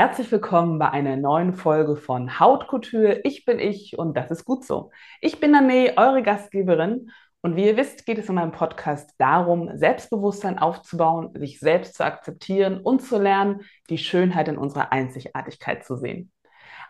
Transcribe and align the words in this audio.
Herzlich 0.00 0.32
willkommen 0.32 0.78
bei 0.78 0.90
einer 0.90 1.18
neuen 1.18 1.52
Folge 1.52 1.94
von 1.94 2.40
Hautkultur. 2.40 3.22
Ich 3.26 3.44
bin 3.44 3.58
ich 3.58 3.98
und 3.98 4.16
das 4.16 4.30
ist 4.30 4.46
gut 4.46 4.64
so. 4.64 4.92
Ich 5.20 5.40
bin 5.40 5.50
Nane, 5.50 5.92
eure 5.98 6.22
Gastgeberin 6.22 7.10
und 7.42 7.54
wie 7.54 7.66
ihr 7.66 7.76
wisst, 7.76 8.06
geht 8.06 8.16
es 8.16 8.30
in 8.30 8.36
meinem 8.36 8.52
Podcast 8.52 9.10
darum, 9.18 9.68
Selbstbewusstsein 9.76 10.58
aufzubauen, 10.58 11.34
sich 11.34 11.60
selbst 11.60 11.96
zu 11.96 12.04
akzeptieren 12.06 12.80
und 12.80 13.02
zu 13.02 13.18
lernen, 13.18 13.60
die 13.90 13.98
Schönheit 13.98 14.48
in 14.48 14.56
unserer 14.56 14.90
Einzigartigkeit 14.90 15.84
zu 15.84 15.96
sehen. 15.96 16.32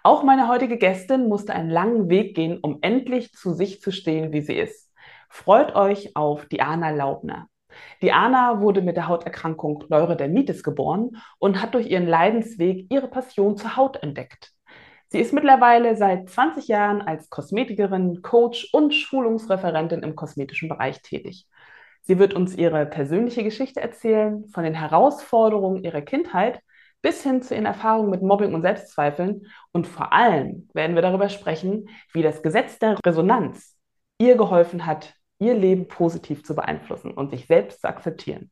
Auch 0.05 0.23
meine 0.23 0.47
heutige 0.47 0.79
Gästin 0.79 1.29
musste 1.29 1.53
einen 1.53 1.69
langen 1.69 2.09
Weg 2.11 2.37
gehen, 2.37 2.61
um 2.63 2.79
endlich 2.81 3.33
zu 3.33 3.55
sich 3.55 3.81
zu 3.81 3.91
stehen, 3.91 4.33
wie 4.33 4.43
sie 4.43 4.55
ist. 4.55 4.89
Freut 5.29 5.75
euch 5.75 6.15
auf 6.15 6.47
Diana 6.47 6.91
Laubner. 6.91 7.50
Diana 8.03 8.61
wurde 8.61 8.83
mit 8.83 8.97
der 8.97 9.09
Hauterkrankung 9.09 9.85
Neurodermitis 9.89 10.63
geboren 10.63 11.17
und 11.39 11.61
hat 11.61 11.75
durch 11.75 11.89
ihren 11.89 12.07
Leidensweg 12.07 12.87
ihre 12.91 13.09
Passion 13.09 13.57
zur 13.57 13.77
Haut 13.77 14.03
entdeckt. 14.03 14.53
Sie 15.09 15.19
ist 15.19 15.33
mittlerweile 15.33 15.97
seit 15.97 16.31
20 16.31 16.69
Jahren 16.69 17.03
als 17.03 17.31
Kosmetikerin, 17.31 18.23
Coach 18.23 18.69
und 18.73 18.95
Schulungsreferentin 18.95 20.03
im 20.03 20.15
kosmetischen 20.15 20.69
Bereich 20.69 21.03
tätig. 21.03 21.49
Sie 22.03 22.19
wird 22.19 22.33
uns 22.33 22.55
ihre 22.55 22.87
persönliche 22.87 23.43
Geschichte 23.43 23.81
erzählen, 23.81 24.47
von 24.49 24.65
den 24.65 24.75
Herausforderungen 24.75 25.83
ihrer 25.83 26.01
Kindheit 26.01 26.61
bis 27.03 27.23
hin 27.23 27.43
zu 27.43 27.55
ihren 27.55 27.67
Erfahrungen 27.67 28.11
mit 28.11 28.23
Mobbing 28.23 28.55
und 28.55 28.63
Selbstzweifeln. 28.63 29.47
Und 29.73 29.87
vor 29.87 30.13
allem 30.13 30.69
werden 30.75 30.95
wir 30.95 31.03
darüber 31.03 31.29
sprechen, 31.29 31.89
wie 32.13 32.23
das 32.23 32.43
Gesetz 32.43 32.79
der 32.79 32.99
Resonanz 33.05 33.77
ihr 34.19 34.37
geholfen 34.37 34.87
hat, 34.87 35.15
ihr 35.41 35.55
Leben 35.55 35.89
positiv 35.89 36.45
zu 36.45 36.55
beeinflussen 36.55 37.13
und 37.13 37.31
sich 37.31 37.47
selbst 37.47 37.81
zu 37.81 37.89
akzeptieren. 37.89 38.51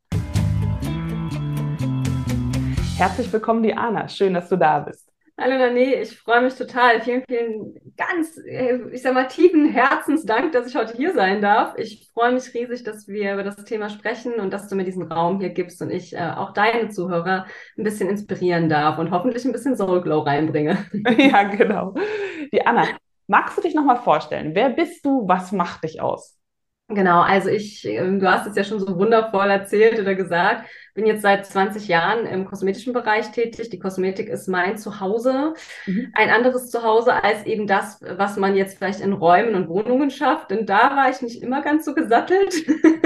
Herzlich 2.97 3.33
willkommen, 3.33 3.62
Diana. 3.62 4.08
Schön, 4.08 4.34
dass 4.34 4.48
du 4.48 4.56
da 4.56 4.81
bist. 4.81 5.09
Hallo 5.41 5.56
Nani, 5.56 5.94
ich 5.94 6.19
freue 6.19 6.41
mich 6.41 6.55
total. 6.55 7.00
Vielen, 7.00 7.22
vielen 7.28 7.75
ganz, 7.97 8.39
äh, 8.39 8.81
ich 8.91 9.03
sag 9.03 9.14
mal, 9.14 9.28
tiefen 9.28 9.69
Herzensdank, 9.69 10.50
dass 10.50 10.66
ich 10.66 10.75
heute 10.75 10.97
hier 10.97 11.12
sein 11.12 11.41
darf. 11.41 11.75
Ich 11.77 12.11
freue 12.12 12.33
mich 12.33 12.53
riesig, 12.55 12.83
dass 12.83 13.06
wir 13.06 13.34
über 13.34 13.44
das 13.44 13.62
Thema 13.64 13.89
sprechen 13.89 14.41
und 14.41 14.53
dass 14.53 14.69
du 14.69 14.75
mir 14.75 14.84
diesen 14.84 15.05
Raum 15.05 15.39
hier 15.39 15.50
gibst 15.50 15.81
und 15.81 15.91
ich 15.91 16.16
äh, 16.16 16.33
auch 16.36 16.55
deine 16.55 16.89
Zuhörer 16.89 17.47
ein 17.77 17.84
bisschen 17.84 18.09
inspirieren 18.09 18.69
darf 18.69 18.98
und 18.98 19.12
hoffentlich 19.12 19.44
ein 19.44 19.53
bisschen 19.53 19.77
Soul 19.77 20.00
Glow 20.00 20.21
reinbringe. 20.21 20.78
Ja, 21.19 21.44
genau. 21.44 21.94
Die 22.53 22.66
Anna, 22.66 22.88
magst 23.28 23.59
du 23.59 23.62
dich 23.62 23.75
nochmal 23.75 23.98
vorstellen? 23.98 24.56
Wer 24.56 24.71
bist 24.71 25.04
du? 25.04 25.28
Was 25.28 25.53
macht 25.53 25.84
dich 25.84 26.00
aus? 26.00 26.38
Genau, 26.91 27.21
also 27.21 27.50
ich, 27.50 27.84
ähm, 27.84 28.19
du 28.19 28.31
hast 28.31 28.47
es 28.47 28.56
ja 28.56 28.65
schon 28.65 28.81
so 28.81 28.97
wundervoll 28.97 29.50
erzählt 29.50 30.00
oder 30.00 30.15
gesagt 30.15 30.66
bin 30.98 31.06
jetzt 31.06 31.22
seit 31.22 31.47
20 31.47 31.86
Jahren 31.86 32.26
im 32.26 32.44
kosmetischen 32.44 32.92
Bereich 32.92 33.31
tätig. 33.31 33.70
Die 33.70 33.78
Kosmetik 33.78 34.28
ist 34.28 34.48
mein 34.48 34.78
Zuhause. 34.78 35.54
Mhm. 35.86 36.10
Ein 36.12 36.28
anderes 36.28 36.72
Zuhause 36.72 37.22
als 37.22 37.47
eben 37.47 37.69
das, 37.69 38.00
was 38.16 38.36
man 38.36 38.56
jetzt 38.56 38.78
vielleicht 38.78 38.98
in 38.98 39.12
Räumen 39.12 39.54
und 39.54 39.69
Wohnungen 39.69 40.10
schafft. 40.10 40.50
Denn 40.50 40.66
da 40.66 40.97
war 40.97 41.09
ich 41.09 41.22
nicht 41.22 41.41
immer 41.41 41.62
ganz 41.62 41.84
so 41.84 41.94
gesattelt. 41.94 42.53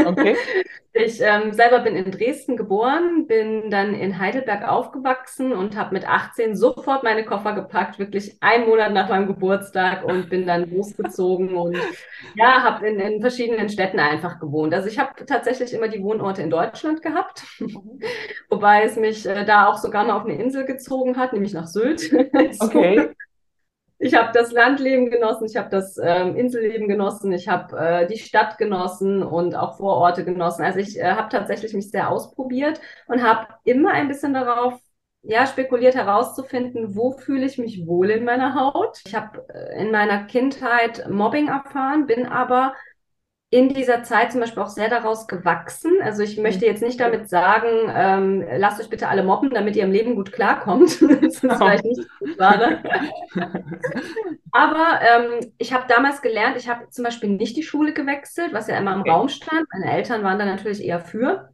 Okay. 0.06 0.36
Ich 0.94 1.22
ähm, 1.22 1.54
selber 1.54 1.78
bin 1.78 1.96
in 1.96 2.10
Dresden 2.10 2.54
geboren, 2.58 3.26
bin 3.26 3.70
dann 3.70 3.94
in 3.94 4.18
Heidelberg 4.18 4.68
aufgewachsen 4.68 5.52
und 5.52 5.74
habe 5.74 5.94
mit 5.94 6.06
18 6.06 6.54
sofort 6.54 7.02
meine 7.02 7.24
Koffer 7.24 7.54
gepackt, 7.54 7.98
wirklich 7.98 8.36
einen 8.42 8.68
Monat 8.68 8.92
nach 8.92 9.08
meinem 9.08 9.26
Geburtstag 9.26 10.04
und 10.04 10.28
bin 10.28 10.46
dann 10.46 10.70
losgezogen 10.70 11.54
und 11.54 11.78
ja, 12.34 12.62
habe 12.62 12.86
in, 12.86 13.00
in 13.00 13.22
verschiedenen 13.22 13.70
Städten 13.70 14.00
einfach 14.00 14.38
gewohnt. 14.38 14.74
Also 14.74 14.86
ich 14.86 14.98
habe 14.98 15.24
tatsächlich 15.24 15.72
immer 15.72 15.88
die 15.88 16.02
Wohnorte 16.02 16.42
in 16.42 16.50
Deutschland 16.50 17.00
gehabt. 17.00 17.42
Wobei 18.50 18.84
es 18.84 18.96
mich 18.96 19.26
äh, 19.26 19.44
da 19.44 19.68
auch 19.68 19.78
sogar 19.78 20.04
mal 20.04 20.14
auf 20.14 20.24
eine 20.24 20.40
Insel 20.40 20.64
gezogen 20.64 21.16
hat, 21.16 21.32
nämlich 21.32 21.52
nach 21.52 21.66
Sylt. 21.66 22.12
okay. 22.60 23.10
Ich 24.04 24.14
habe 24.16 24.32
das 24.34 24.50
Landleben 24.50 25.10
genossen, 25.10 25.46
ich 25.46 25.56
habe 25.56 25.70
das 25.70 25.96
ähm, 25.96 26.34
Inselleben 26.34 26.88
genossen, 26.88 27.32
ich 27.32 27.48
habe 27.48 27.78
äh, 27.78 28.06
die 28.08 28.18
Stadt 28.18 28.58
genossen 28.58 29.22
und 29.22 29.54
auch 29.54 29.76
Vororte 29.76 30.24
genossen. 30.24 30.64
Also 30.64 30.80
ich 30.80 30.98
äh, 30.98 31.12
habe 31.12 31.28
tatsächlich 31.28 31.72
mich 31.72 31.88
sehr 31.90 32.10
ausprobiert 32.10 32.80
und 33.06 33.22
habe 33.22 33.46
immer 33.62 33.92
ein 33.92 34.08
bisschen 34.08 34.34
darauf 34.34 34.74
ja, 35.22 35.46
spekuliert 35.46 35.94
herauszufinden, 35.94 36.96
wo 36.96 37.12
fühle 37.12 37.46
ich 37.46 37.58
mich 37.58 37.86
wohl 37.86 38.10
in 38.10 38.24
meiner 38.24 38.56
Haut. 38.56 38.98
Ich 39.06 39.14
habe 39.14 39.46
äh, 39.54 39.80
in 39.80 39.92
meiner 39.92 40.24
Kindheit 40.24 41.08
Mobbing 41.08 41.46
erfahren, 41.46 42.06
bin 42.06 42.26
aber 42.26 42.74
in 43.52 43.68
dieser 43.74 44.02
Zeit 44.02 44.32
zum 44.32 44.40
Beispiel 44.40 44.62
auch 44.62 44.70
sehr 44.70 44.88
daraus 44.88 45.26
gewachsen. 45.26 45.92
Also 46.02 46.22
ich 46.22 46.38
möchte 46.38 46.64
jetzt 46.64 46.80
nicht 46.80 46.98
damit 46.98 47.28
sagen, 47.28 47.68
ähm, 47.94 48.42
lasst 48.56 48.80
euch 48.80 48.88
bitte 48.88 49.08
alle 49.08 49.22
mobben, 49.22 49.50
damit 49.50 49.76
ihr 49.76 49.84
im 49.84 49.92
Leben 49.92 50.14
gut 50.14 50.32
klarkommt. 50.32 51.02
das 51.22 51.34
ist 51.34 51.40
vielleicht 51.40 51.84
nicht 51.84 52.00
so 52.00 52.34
gerade. 52.34 52.82
Aber 54.52 55.00
ähm, 55.02 55.52
ich 55.58 55.74
habe 55.74 55.84
damals 55.86 56.22
gelernt, 56.22 56.56
ich 56.56 56.66
habe 56.66 56.88
zum 56.88 57.04
Beispiel 57.04 57.28
nicht 57.28 57.54
die 57.54 57.62
Schule 57.62 57.92
gewechselt, 57.92 58.54
was 58.54 58.68
ja 58.68 58.78
immer 58.78 58.94
im 58.94 59.00
okay. 59.00 59.10
Raum 59.10 59.28
stand. 59.28 59.66
Meine 59.70 59.92
Eltern 59.92 60.24
waren 60.24 60.38
da 60.38 60.46
natürlich 60.46 60.82
eher 60.82 61.00
für. 61.00 61.50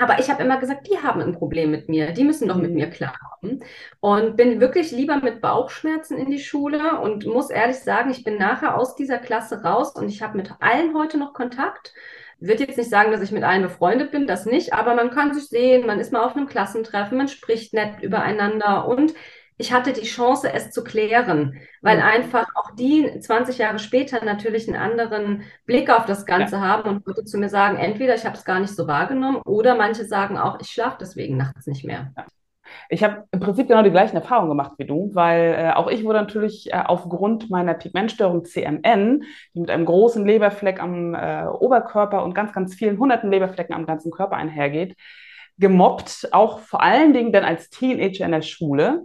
Aber 0.00 0.18
ich 0.18 0.30
habe 0.30 0.42
immer 0.42 0.58
gesagt, 0.58 0.88
die 0.88 0.96
haben 0.98 1.20
ein 1.20 1.34
Problem 1.34 1.70
mit 1.70 1.90
mir, 1.90 2.12
die 2.12 2.24
müssen 2.24 2.48
doch 2.48 2.56
mit 2.56 2.70
mhm. 2.70 2.76
mir 2.76 2.86
klarkommen. 2.88 3.62
Und 4.00 4.34
bin 4.34 4.58
wirklich 4.58 4.92
lieber 4.92 5.18
mit 5.18 5.42
Bauchschmerzen 5.42 6.16
in 6.16 6.30
die 6.30 6.38
Schule 6.38 6.98
und 7.00 7.26
muss 7.26 7.50
ehrlich 7.50 7.80
sagen, 7.80 8.10
ich 8.10 8.24
bin 8.24 8.38
nachher 8.38 8.78
aus 8.78 8.96
dieser 8.96 9.18
Klasse 9.18 9.62
raus 9.62 9.94
und 9.94 10.08
ich 10.08 10.22
habe 10.22 10.38
mit 10.38 10.54
allen 10.60 10.96
heute 10.96 11.18
noch 11.18 11.34
Kontakt. 11.34 11.92
Würde 12.38 12.64
jetzt 12.64 12.78
nicht 12.78 12.88
sagen, 12.88 13.12
dass 13.12 13.20
ich 13.20 13.30
mit 13.30 13.44
allen 13.44 13.60
befreundet 13.60 14.10
bin, 14.10 14.26
das 14.26 14.46
nicht, 14.46 14.72
aber 14.72 14.94
man 14.94 15.10
kann 15.10 15.34
sich 15.34 15.48
sehen, 15.48 15.86
man 15.86 16.00
ist 16.00 16.12
mal 16.14 16.24
auf 16.24 16.34
einem 16.34 16.46
Klassentreffen, 16.46 17.18
man 17.18 17.28
spricht 17.28 17.74
nett 17.74 18.02
übereinander 18.02 18.88
und 18.88 19.12
ich 19.60 19.72
hatte 19.72 19.92
die 19.92 20.06
Chance, 20.06 20.50
es 20.52 20.70
zu 20.70 20.82
klären, 20.82 21.60
weil 21.82 21.98
mhm. 21.98 22.02
einfach 22.02 22.48
auch 22.54 22.70
die 22.74 23.20
20 23.20 23.58
Jahre 23.58 23.78
später 23.78 24.24
natürlich 24.24 24.66
einen 24.66 24.80
anderen 24.80 25.42
Blick 25.66 25.90
auf 25.90 26.06
das 26.06 26.24
Ganze 26.24 26.56
ja. 26.56 26.62
haben 26.62 26.88
und 26.88 27.06
würde 27.06 27.24
zu 27.24 27.38
mir 27.38 27.50
sagen, 27.50 27.76
entweder 27.76 28.14
ich 28.14 28.24
habe 28.24 28.36
es 28.36 28.44
gar 28.46 28.58
nicht 28.58 28.74
so 28.74 28.88
wahrgenommen 28.88 29.42
oder 29.44 29.76
manche 29.76 30.06
sagen 30.06 30.38
auch, 30.38 30.58
ich 30.60 30.68
schlafe 30.68 30.96
deswegen 30.98 31.36
nachts 31.36 31.66
nicht 31.66 31.84
mehr. 31.84 32.10
Ja. 32.16 32.24
Ich 32.88 33.04
habe 33.04 33.24
im 33.32 33.40
Prinzip 33.40 33.68
genau 33.68 33.82
die 33.82 33.90
gleichen 33.90 34.16
Erfahrungen 34.16 34.48
gemacht 34.48 34.72
wie 34.78 34.86
du, 34.86 35.10
weil 35.12 35.54
äh, 35.58 35.72
auch 35.72 35.88
ich 35.88 36.04
wurde 36.04 36.20
natürlich 36.20 36.72
äh, 36.72 36.82
aufgrund 36.86 37.50
meiner 37.50 37.74
Pigmentstörung 37.74 38.44
CMN, 38.44 39.24
die 39.54 39.60
mit 39.60 39.70
einem 39.70 39.84
großen 39.84 40.24
Leberfleck 40.24 40.80
am 40.80 41.14
äh, 41.14 41.46
Oberkörper 41.46 42.24
und 42.24 42.34
ganz, 42.34 42.52
ganz 42.52 42.74
vielen 42.74 42.98
hunderten 42.98 43.30
Leberflecken 43.30 43.74
am 43.74 43.86
ganzen 43.86 44.10
Körper 44.10 44.36
einhergeht, 44.36 44.96
gemobbt, 45.58 46.28
auch 46.32 46.60
vor 46.60 46.82
allen 46.82 47.12
Dingen 47.12 47.32
dann 47.32 47.44
als 47.44 47.68
Teenager 47.68 48.24
in 48.24 48.32
der 48.32 48.42
Schule. 48.42 49.02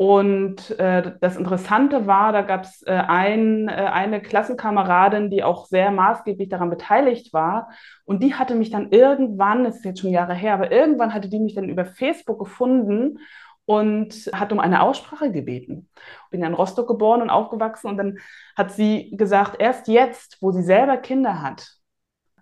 Und 0.00 0.78
äh, 0.78 1.16
das 1.20 1.36
Interessante 1.36 2.06
war, 2.06 2.32
da 2.32 2.42
gab 2.42 2.62
es 2.62 2.82
äh, 2.86 2.92
ein, 2.92 3.66
äh, 3.66 3.72
eine 3.72 4.22
Klassenkameradin, 4.22 5.28
die 5.28 5.42
auch 5.42 5.66
sehr 5.66 5.90
maßgeblich 5.90 6.48
daran 6.48 6.70
beteiligt 6.70 7.32
war. 7.32 7.70
Und 8.04 8.22
die 8.22 8.34
hatte 8.34 8.54
mich 8.54 8.70
dann 8.70 8.92
irgendwann, 8.92 9.64
das 9.64 9.78
ist 9.78 9.84
jetzt 9.84 10.00
schon 10.00 10.12
Jahre 10.12 10.34
her, 10.34 10.54
aber 10.54 10.70
irgendwann 10.70 11.12
hatte 11.12 11.28
die 11.28 11.40
mich 11.40 11.56
dann 11.56 11.68
über 11.68 11.84
Facebook 11.84 12.38
gefunden 12.38 13.18
und 13.64 14.30
hat 14.32 14.52
um 14.52 14.60
eine 14.60 14.82
Aussprache 14.82 15.32
gebeten. 15.32 15.90
Bin 16.30 16.42
ja 16.42 16.46
in 16.46 16.54
Rostock 16.54 16.86
geboren 16.86 17.20
und 17.20 17.30
aufgewachsen 17.30 17.88
und 17.88 17.96
dann 17.96 18.18
hat 18.56 18.70
sie 18.70 19.10
gesagt, 19.16 19.60
erst 19.60 19.88
jetzt, 19.88 20.38
wo 20.40 20.52
sie 20.52 20.62
selber 20.62 20.96
Kinder 20.98 21.42
hat, 21.42 21.72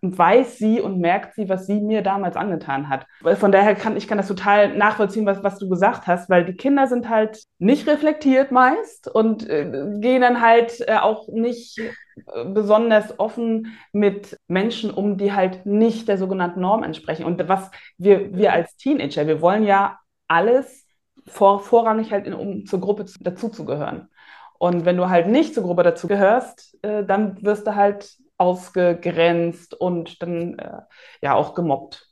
weiß 0.01 0.59
sie 0.59 0.81
und 0.81 0.99
merkt 0.99 1.35
sie, 1.35 1.49
was 1.49 1.67
sie 1.67 1.81
mir 1.81 2.03
damals 2.03 2.37
angetan 2.37 2.89
hat. 2.89 3.07
Von 3.39 3.53
daher 3.53 3.75
kann 3.75 3.97
ich 3.97 4.09
kann 4.09 4.19
das 4.19 4.29
total 4.29 4.77
nachvollziehen, 4.77 5.27
was, 5.27 5.43
was 5.43 5.59
du 5.59 5.69
gesagt 5.69 6.07
hast, 6.07 6.31
weil 6.31 6.45
die 6.45 6.55
Kinder 6.55 6.87
sind 6.87 7.09
halt 7.09 7.45
nicht 7.59 7.87
reflektiert 7.87 8.51
meist 8.51 9.09
und 9.09 9.49
äh, 9.49 9.71
gehen 9.99 10.23
dann 10.23 10.41
halt 10.41 10.81
äh, 10.87 10.97
auch 10.97 11.29
nicht 11.29 11.79
äh, 11.79 12.45
besonders 12.45 13.19
offen 13.19 13.77
mit 13.93 14.39
Menschen 14.49 14.91
um, 14.91 15.17
die 15.17 15.33
halt 15.33 15.67
nicht 15.67 16.09
der 16.09 16.19
sogenannten 16.19 16.61
Norm 16.61 16.83
entsprechen. 16.83 17.25
Und 17.25 17.49
was 17.49 17.71
wir, 17.99 18.35
wir 18.35 18.53
als 18.53 18.77
Teenager, 18.77 19.27
wir 19.27 19.41
wollen 19.41 19.65
ja 19.65 19.99
alles 20.29 20.87
vor, 21.27 21.61
vorrangig 21.61 22.13
halt, 22.13 22.27
in, 22.27 22.35
um 22.35 22.67
zur 22.67 22.81
Gruppe 22.81 23.07
dazuzugehören. 23.21 24.09
Und 24.59 24.85
wenn 24.85 24.97
du 24.97 25.09
halt 25.09 25.29
nicht 25.29 25.55
zur 25.55 25.65
Gruppe 25.65 25.83
dazu 25.83 26.07
gehörst, 26.07 26.79
äh, 26.83 27.05
dann 27.05 27.43
wirst 27.43 27.67
du 27.67 27.75
halt 27.75 28.17
ausgegrenzt 28.39 29.75
und 29.75 30.23
dann 30.23 30.59
äh, 30.59 30.81
ja 31.23 31.35
auch 31.35 31.55
gemobbt. 31.55 32.07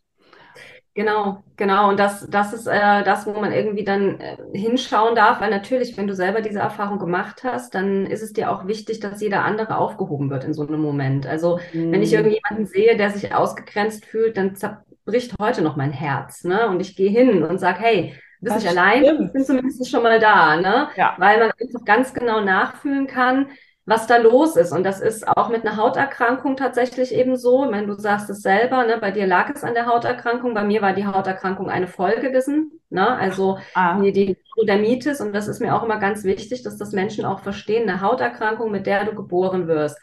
Genau, 0.97 1.43
genau. 1.57 1.89
Und 1.89 1.99
das, 1.99 2.29
das 2.31 2.53
ist 2.53 2.69
äh, 2.69 3.03
das, 3.03 3.27
wo 3.27 3.33
man 3.33 3.51
irgendwie 3.51 3.83
dann 3.83 4.21
äh, 4.21 4.37
hinschauen 4.53 5.17
darf, 5.17 5.41
weil 5.41 5.51
natürlich, 5.51 5.97
wenn 5.97 6.07
du 6.07 6.15
selber 6.15 6.41
diese 6.41 6.61
Erfahrung 6.61 7.01
gemacht 7.01 7.43
hast, 7.43 7.75
dann 7.75 8.07
ist 8.07 8.23
es 8.23 8.33
dir 8.33 8.53
auch 8.53 8.69
wichtig, 8.69 9.01
dass 9.01 9.21
jeder 9.21 9.45
andere 9.45 9.77
aufgehoben 9.77 10.31
wird 10.31 10.45
in 10.45 10.55
so 10.55 10.65
einem 10.65 10.81
Moment. 10.81 11.27
Also 11.27 11.59
mhm. 11.73 11.91
wenn 11.91 12.03
ich 12.03 12.13
mhm. 12.13 12.19
irgendjemanden 12.19 12.67
sehe, 12.67 12.97
der 12.97 13.11
sich 13.11 13.35
ausgegrenzt 13.35 14.05
fühlt, 14.05 14.37
dann 14.37 14.55
zerbricht 14.55 15.35
heute 15.41 15.63
noch 15.63 15.75
mein 15.75 15.91
Herz. 15.91 16.45
Ne? 16.45 16.69
Und 16.69 16.79
ich 16.79 16.95
gehe 16.95 17.11
hin 17.11 17.43
und 17.43 17.59
sage, 17.59 17.81
hey, 17.81 18.15
du 18.39 18.45
bist 18.45 18.57
das 18.57 18.63
nicht 18.63 18.79
allein, 18.79 19.03
ich 19.03 19.33
bin 19.33 19.45
zumindest 19.45 19.91
schon 19.91 20.05
mal 20.05 20.21
da. 20.21 20.55
Ne? 20.57 20.91
Ja. 20.95 21.17
Weil 21.19 21.41
man 21.41 21.51
einfach 21.61 21.85
ganz 21.85 22.15
genau 22.15 22.41
nachfühlen 22.41 23.09
kann, 23.09 23.49
was 23.87 24.07
da 24.07 24.17
los 24.17 24.57
ist. 24.57 24.73
Und 24.73 24.85
das 24.85 25.01
ist 25.01 25.27
auch 25.29 25.49
mit 25.51 25.67
einer 25.67 25.77
Hauterkrankung 25.77 26.57
tatsächlich 26.57 27.15
eben 27.15 27.37
so. 27.37 27.65
Ich 27.65 27.71
meine, 27.71 27.87
du 27.87 27.95
sagst 27.95 28.31
es 28.31 28.41
selber, 28.41 28.85
ne? 28.87 28.99
bei 28.99 29.11
dir 29.11 29.27
lag 29.27 29.51
es 29.55 29.63
an 29.63 29.75
der 29.75 29.87
Hauterkrankung, 29.87 30.55
bei 30.55 30.65
mir 30.65 30.81
war 30.81 30.95
die 30.95 31.07
Hauterkrankung 31.07 31.69
eine 31.69 31.87
Folge 31.87 32.33
dessen. 32.33 32.81
Ne? 32.89 33.07
Also 33.07 33.59
ah. 33.75 34.01
die, 34.01 34.13
die 34.13 34.39
Neurodermitis, 34.57 35.21
und 35.21 35.33
das 35.33 35.49
ist 35.49 35.61
mir 35.61 35.75
auch 35.75 35.83
immer 35.83 35.99
ganz 35.99 36.25
wichtig, 36.25 36.63
dass 36.63 36.79
das 36.79 36.93
Menschen 36.93 37.25
auch 37.25 37.41
verstehen, 37.41 37.89
eine 37.89 38.01
Hauterkrankung, 38.01 38.71
mit 38.71 38.87
der 38.87 39.05
du 39.05 39.15
geboren 39.15 39.69
wirst, 39.69 39.99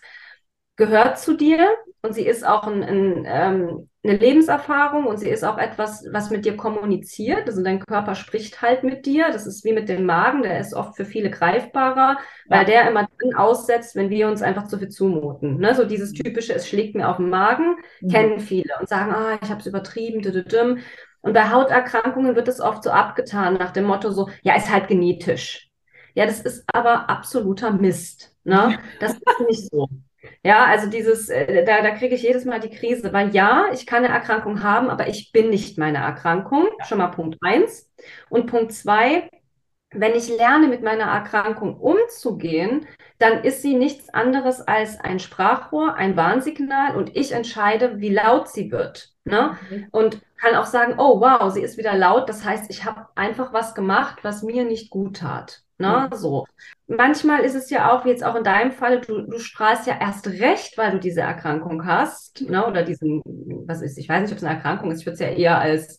gehört 0.75 1.19
zu 1.19 1.35
dir 1.35 1.69
und 2.03 2.13
sie 2.13 2.25
ist 2.25 2.45
auch 2.45 2.63
ein, 2.63 2.83
ein, 2.83 3.25
ähm, 3.27 3.89
eine 4.03 4.17
Lebenserfahrung 4.17 5.05
und 5.05 5.17
sie 5.17 5.29
ist 5.29 5.43
auch 5.43 5.59
etwas, 5.59 6.03
was 6.11 6.31
mit 6.31 6.45
dir 6.45 6.57
kommuniziert. 6.57 7.47
Also 7.47 7.63
dein 7.63 7.79
Körper 7.79 8.15
spricht 8.15 8.63
halt 8.63 8.83
mit 8.83 9.05
dir. 9.05 9.27
Das 9.31 9.45
ist 9.45 9.63
wie 9.63 9.73
mit 9.73 9.87
dem 9.87 10.05
Magen, 10.05 10.41
der 10.41 10.59
ist 10.59 10.73
oft 10.73 10.95
für 10.95 11.05
viele 11.05 11.29
greifbarer, 11.29 12.17
weil 12.47 12.65
der 12.65 12.89
immer 12.89 13.07
dann 13.19 13.35
aussetzt, 13.35 13.95
wenn 13.95 14.09
wir 14.09 14.27
uns 14.27 14.41
einfach 14.41 14.67
zu 14.67 14.79
viel 14.79 14.89
zumuten. 14.89 15.57
Ne? 15.57 15.75
So 15.75 15.85
dieses 15.85 16.11
typische, 16.13 16.55
es 16.55 16.67
schlägt 16.67 16.95
mir 16.95 17.07
auf 17.07 17.17
den 17.17 17.29
Magen, 17.29 17.75
mhm. 18.01 18.09
kennen 18.09 18.39
viele 18.39 18.73
und 18.79 18.89
sagen, 18.89 19.13
ah, 19.13 19.37
ich 19.39 19.51
habe 19.51 19.59
es 19.59 19.67
übertrieben. 19.67 20.23
Düdüdüm. 20.23 20.79
Und 21.21 21.33
bei 21.33 21.51
Hauterkrankungen 21.51 22.35
wird 22.35 22.47
es 22.47 22.59
oft 22.59 22.83
so 22.83 22.89
abgetan 22.89 23.53
nach 23.53 23.71
dem 23.71 23.85
Motto 23.85 24.09
so, 24.09 24.27
ja, 24.41 24.55
ist 24.55 24.71
halt 24.71 24.87
genetisch. 24.87 25.69
Ja, 26.15 26.25
das 26.25 26.41
ist 26.41 26.63
aber 26.73 27.09
absoluter 27.11 27.71
Mist. 27.71 28.35
Ne? 28.43 28.79
Das 28.99 29.13
ist 29.13 29.23
nicht 29.47 29.69
so. 29.69 29.87
Ja, 30.43 30.65
also 30.65 30.87
dieses, 30.89 31.29
äh, 31.29 31.65
da, 31.65 31.81
da 31.81 31.91
kriege 31.91 32.15
ich 32.15 32.21
jedes 32.23 32.45
Mal 32.45 32.59
die 32.59 32.69
Krise, 32.69 33.11
weil 33.13 33.33
ja, 33.33 33.69
ich 33.73 33.85
kann 33.85 34.03
eine 34.03 34.13
Erkrankung 34.13 34.63
haben, 34.63 34.89
aber 34.89 35.07
ich 35.07 35.31
bin 35.31 35.49
nicht 35.49 35.77
meine 35.77 35.97
Erkrankung. 35.99 36.67
Schon 36.87 36.99
mal 36.99 37.07
Punkt 37.07 37.37
eins. 37.41 37.91
Und 38.29 38.47
Punkt 38.47 38.73
zwei, 38.73 39.29
wenn 39.93 40.15
ich 40.15 40.29
lerne, 40.29 40.67
mit 40.67 40.83
meiner 40.83 41.05
Erkrankung 41.05 41.77
umzugehen, 41.77 42.87
dann 43.19 43.43
ist 43.43 43.61
sie 43.61 43.75
nichts 43.75 44.09
anderes 44.09 44.61
als 44.61 44.99
ein 44.99 45.19
Sprachrohr, 45.19 45.95
ein 45.95 46.15
Warnsignal 46.15 46.95
und 46.95 47.15
ich 47.15 47.33
entscheide, 47.33 47.99
wie 47.99 48.09
laut 48.09 48.47
sie 48.47 48.71
wird. 48.71 49.13
Ne? 49.25 49.57
Mhm. 49.69 49.87
Und 49.91 50.21
kann 50.37 50.55
auch 50.55 50.65
sagen, 50.65 50.95
oh 50.97 51.19
wow, 51.19 51.51
sie 51.51 51.61
ist 51.61 51.77
wieder 51.77 51.95
laut. 51.95 52.29
Das 52.29 52.43
heißt, 52.43 52.71
ich 52.71 52.85
habe 52.85 53.07
einfach 53.15 53.53
was 53.53 53.75
gemacht, 53.75 54.19
was 54.23 54.41
mir 54.41 54.63
nicht 54.63 54.89
gut 54.89 55.17
tat. 55.17 55.61
Ne? 55.77 56.07
Mhm. 56.09 56.15
So. 56.15 56.45
Manchmal 56.87 57.41
ist 57.41 57.55
es 57.55 57.69
ja 57.69 57.91
auch, 57.91 58.05
wie 58.05 58.09
jetzt 58.09 58.23
auch 58.23 58.35
in 58.35 58.43
deinem 58.43 58.71
Fall, 58.71 59.01
du, 59.01 59.21
du 59.21 59.39
strahlst 59.39 59.87
ja 59.87 59.97
erst 59.99 60.27
recht, 60.27 60.77
weil 60.77 60.91
du 60.91 60.99
diese 60.99 61.21
Erkrankung 61.21 61.85
hast, 61.85 62.41
ne? 62.41 62.65
oder 62.65 62.83
diesen, 62.83 63.21
was 63.67 63.81
ist, 63.81 63.97
ich 63.97 64.07
weiß 64.07 64.21
nicht, 64.21 64.31
ob 64.31 64.37
es 64.37 64.43
eine 64.43 64.55
Erkrankung 64.55 64.91
ist, 64.91 65.01
ich 65.01 65.05
würde 65.05 65.13
es 65.15 65.19
ja 65.19 65.29
eher 65.29 65.59
als 65.59 65.97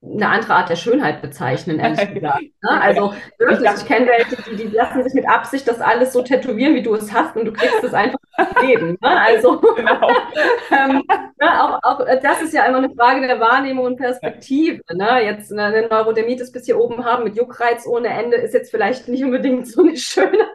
eine 0.00 0.28
andere 0.28 0.54
Art 0.54 0.68
der 0.68 0.76
Schönheit 0.76 1.22
bezeichnen, 1.22 1.80
ehrlich 1.80 1.98
gesagt. 2.14 2.42
Ne? 2.62 2.80
Also 2.80 3.14
wirklich, 3.38 3.68
ich 3.76 3.86
kenne 3.86 4.06
welche, 4.06 4.36
die, 4.50 4.56
die 4.56 4.76
lassen 4.76 5.02
sich 5.02 5.14
mit 5.14 5.28
Absicht 5.28 5.66
das 5.66 5.80
alles 5.80 6.12
so 6.12 6.22
tätowieren, 6.22 6.74
wie 6.74 6.82
du 6.82 6.94
es 6.94 7.12
hast 7.12 7.36
und 7.36 7.46
du 7.46 7.52
kriegst 7.52 7.82
es 7.82 7.94
einfach 7.94 8.18
leben. 8.62 8.96
Ne? 9.00 9.20
Also 9.20 9.58
genau. 9.76 10.08
ähm, 10.70 11.02
ne, 11.40 11.62
auch, 11.62 11.80
auch 11.82 12.04
das 12.22 12.42
ist 12.42 12.54
ja 12.54 12.64
immer 12.66 12.78
eine 12.78 12.94
Frage 12.94 13.26
der 13.26 13.40
Wahrnehmung 13.40 13.86
und 13.86 13.96
Perspektive. 13.96 14.80
Ne? 14.92 15.24
Jetzt 15.24 15.52
eine 15.52 15.88
Neurodermitis 15.88 16.52
bis 16.52 16.66
hier 16.66 16.78
oben 16.78 17.04
haben 17.04 17.24
mit 17.24 17.36
Juckreiz 17.36 17.84
ohne 17.86 18.08
Ende 18.08 18.36
ist 18.36 18.54
jetzt 18.54 18.70
vielleicht 18.70 19.08
nicht 19.08 19.24
unbedingt 19.24 19.66
so 19.66 19.82
eine 19.82 19.96
Schönheit. 19.96 20.48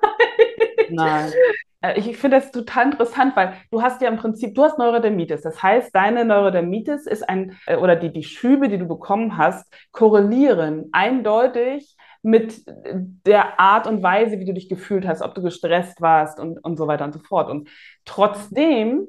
Nein. 0.89 1.31
Äh, 1.83 2.00
ich 2.00 2.18
finde 2.18 2.38
das 2.38 2.51
total 2.51 2.85
interessant, 2.85 3.35
weil 3.35 3.53
du 3.69 3.81
hast 3.81 4.01
ja 4.01 4.09
im 4.09 4.18
Prinzip, 4.18 4.56
du 4.56 4.63
hast 4.63 4.80
Neurodermitis. 4.80 5.41
Das 5.41 5.62
heißt, 5.62 5.94
deine 5.94 6.25
Neurodermitis 6.25 7.06
ist 7.06 7.27
ein, 7.30 7.57
äh, 7.68 7.75
oder 7.75 7.95
die, 7.95 8.12
die 8.12 8.24
Schübe, 8.24 8.69
die 8.69 8.80
du 8.80 8.88
bekommen 8.88 9.38
hast, 9.38 9.71
korrelieren 9.91 10.89
eindeutig 10.91 11.95
mit 12.24 12.63
der 12.65 13.59
Art 13.59 13.85
und 13.85 14.01
Weise, 14.01 14.39
wie 14.39 14.45
du 14.45 14.53
dich 14.53 14.69
gefühlt 14.69 15.06
hast, 15.06 15.21
ob 15.21 15.35
du 15.35 15.41
gestresst 15.41 16.00
warst 16.01 16.39
und, 16.39 16.57
und 16.63 16.77
so 16.77 16.88
weiter 16.88 17.03
und 17.03 17.13
so 17.13 17.19
fort. 17.19 17.50
Und 17.51 17.69
trotzdem 18.06 19.07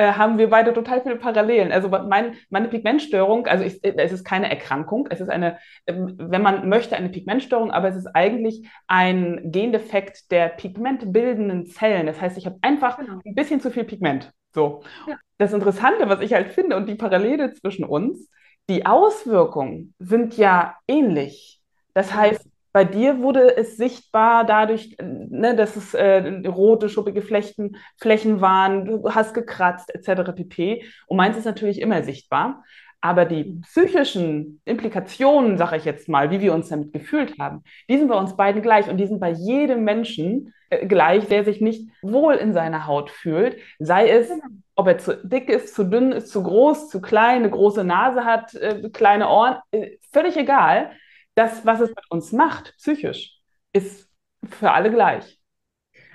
äh, 0.00 0.14
haben 0.14 0.38
wir 0.38 0.48
beide 0.48 0.72
total 0.72 1.02
viele 1.02 1.16
Parallelen. 1.16 1.72
Also 1.72 1.90
mein, 1.90 2.36
meine 2.48 2.68
Pigmentstörung, 2.68 3.46
also 3.46 3.64
ich, 3.64 3.84
es 3.84 4.12
ist 4.12 4.24
keine 4.24 4.48
Erkrankung, 4.48 5.06
es 5.10 5.20
ist 5.20 5.28
eine, 5.28 5.58
ähm, 5.86 6.14
wenn 6.16 6.40
man 6.40 6.70
möchte, 6.70 6.96
eine 6.96 7.10
Pigmentstörung, 7.10 7.70
aber 7.70 7.88
es 7.88 7.96
ist 7.96 8.06
eigentlich 8.06 8.66
ein 8.86 9.52
Gendefekt 9.52 10.30
der 10.30 10.48
pigmentbildenden 10.48 11.66
Zellen. 11.66 12.06
Das 12.06 12.18
heißt, 12.18 12.38
ich 12.38 12.46
habe 12.46 12.56
einfach 12.62 12.96
genau. 12.96 13.20
ein 13.26 13.34
bisschen 13.34 13.60
zu 13.60 13.70
viel 13.70 13.84
Pigment. 13.84 14.32
So. 14.54 14.84
Ja. 15.06 15.18
Das 15.36 15.52
Interessante, 15.52 16.08
was 16.08 16.22
ich 16.22 16.32
halt 16.32 16.48
finde 16.48 16.76
und 16.76 16.88
die 16.88 16.94
Parallele 16.94 17.52
zwischen 17.52 17.84
uns, 17.84 18.30
die 18.70 18.86
Auswirkungen 18.86 19.92
sind 19.98 20.38
ja 20.38 20.76
ähnlich. 20.88 21.60
Das 21.92 22.14
heißt, 22.14 22.48
bei 22.72 22.84
dir 22.84 23.18
wurde 23.20 23.56
es 23.56 23.76
sichtbar 23.76 24.44
dadurch, 24.44 24.96
ne, 25.00 25.56
dass 25.56 25.76
es 25.76 25.94
äh, 25.94 26.46
rote, 26.46 26.88
schuppige 26.88 27.22
Flächen, 27.22 27.76
Flächen 27.96 28.40
waren, 28.40 28.84
du 28.84 29.10
hast 29.10 29.34
gekratzt 29.34 29.92
etc. 29.94 30.32
pp. 30.34 30.84
Und 31.06 31.16
meins 31.16 31.36
ist 31.36 31.46
natürlich 31.46 31.80
immer 31.80 32.02
sichtbar. 32.02 32.62
Aber 33.02 33.24
die 33.24 33.60
psychischen 33.62 34.60
Implikationen, 34.66 35.56
sage 35.56 35.78
ich 35.78 35.86
jetzt 35.86 36.08
mal, 36.08 36.30
wie 36.30 36.40
wir 36.40 36.52
uns 36.52 36.68
damit 36.68 36.92
gefühlt 36.92 37.38
haben, 37.38 37.62
die 37.88 37.96
sind 37.96 38.08
bei 38.08 38.18
uns 38.18 38.36
beiden 38.36 38.62
gleich. 38.62 38.88
Und 38.88 38.98
die 38.98 39.06
sind 39.06 39.20
bei 39.20 39.30
jedem 39.30 39.84
Menschen 39.84 40.52
äh, 40.68 40.86
gleich, 40.86 41.26
der 41.26 41.44
sich 41.44 41.60
nicht 41.60 41.90
wohl 42.02 42.34
in 42.34 42.52
seiner 42.52 42.86
Haut 42.86 43.10
fühlt. 43.10 43.56
Sei 43.78 44.08
es, 44.10 44.28
genau. 44.28 44.42
ob 44.76 44.86
er 44.86 44.98
zu 44.98 45.16
dick 45.26 45.48
ist, 45.48 45.74
zu 45.74 45.84
dünn 45.84 46.12
ist, 46.12 46.28
zu 46.28 46.42
groß, 46.42 46.88
zu 46.88 47.00
klein, 47.00 47.38
eine 47.38 47.50
große 47.50 47.84
Nase 47.84 48.24
hat, 48.24 48.54
äh, 48.54 48.90
kleine 48.90 49.28
Ohren, 49.28 49.56
äh, 49.72 49.96
völlig 50.12 50.36
egal 50.36 50.90
das, 51.34 51.64
was 51.64 51.80
es 51.80 51.88
mit 51.90 52.10
uns 52.10 52.32
macht, 52.32 52.74
psychisch, 52.76 53.40
ist 53.72 54.08
für 54.44 54.72
alle 54.72 54.90
gleich. 54.90 55.40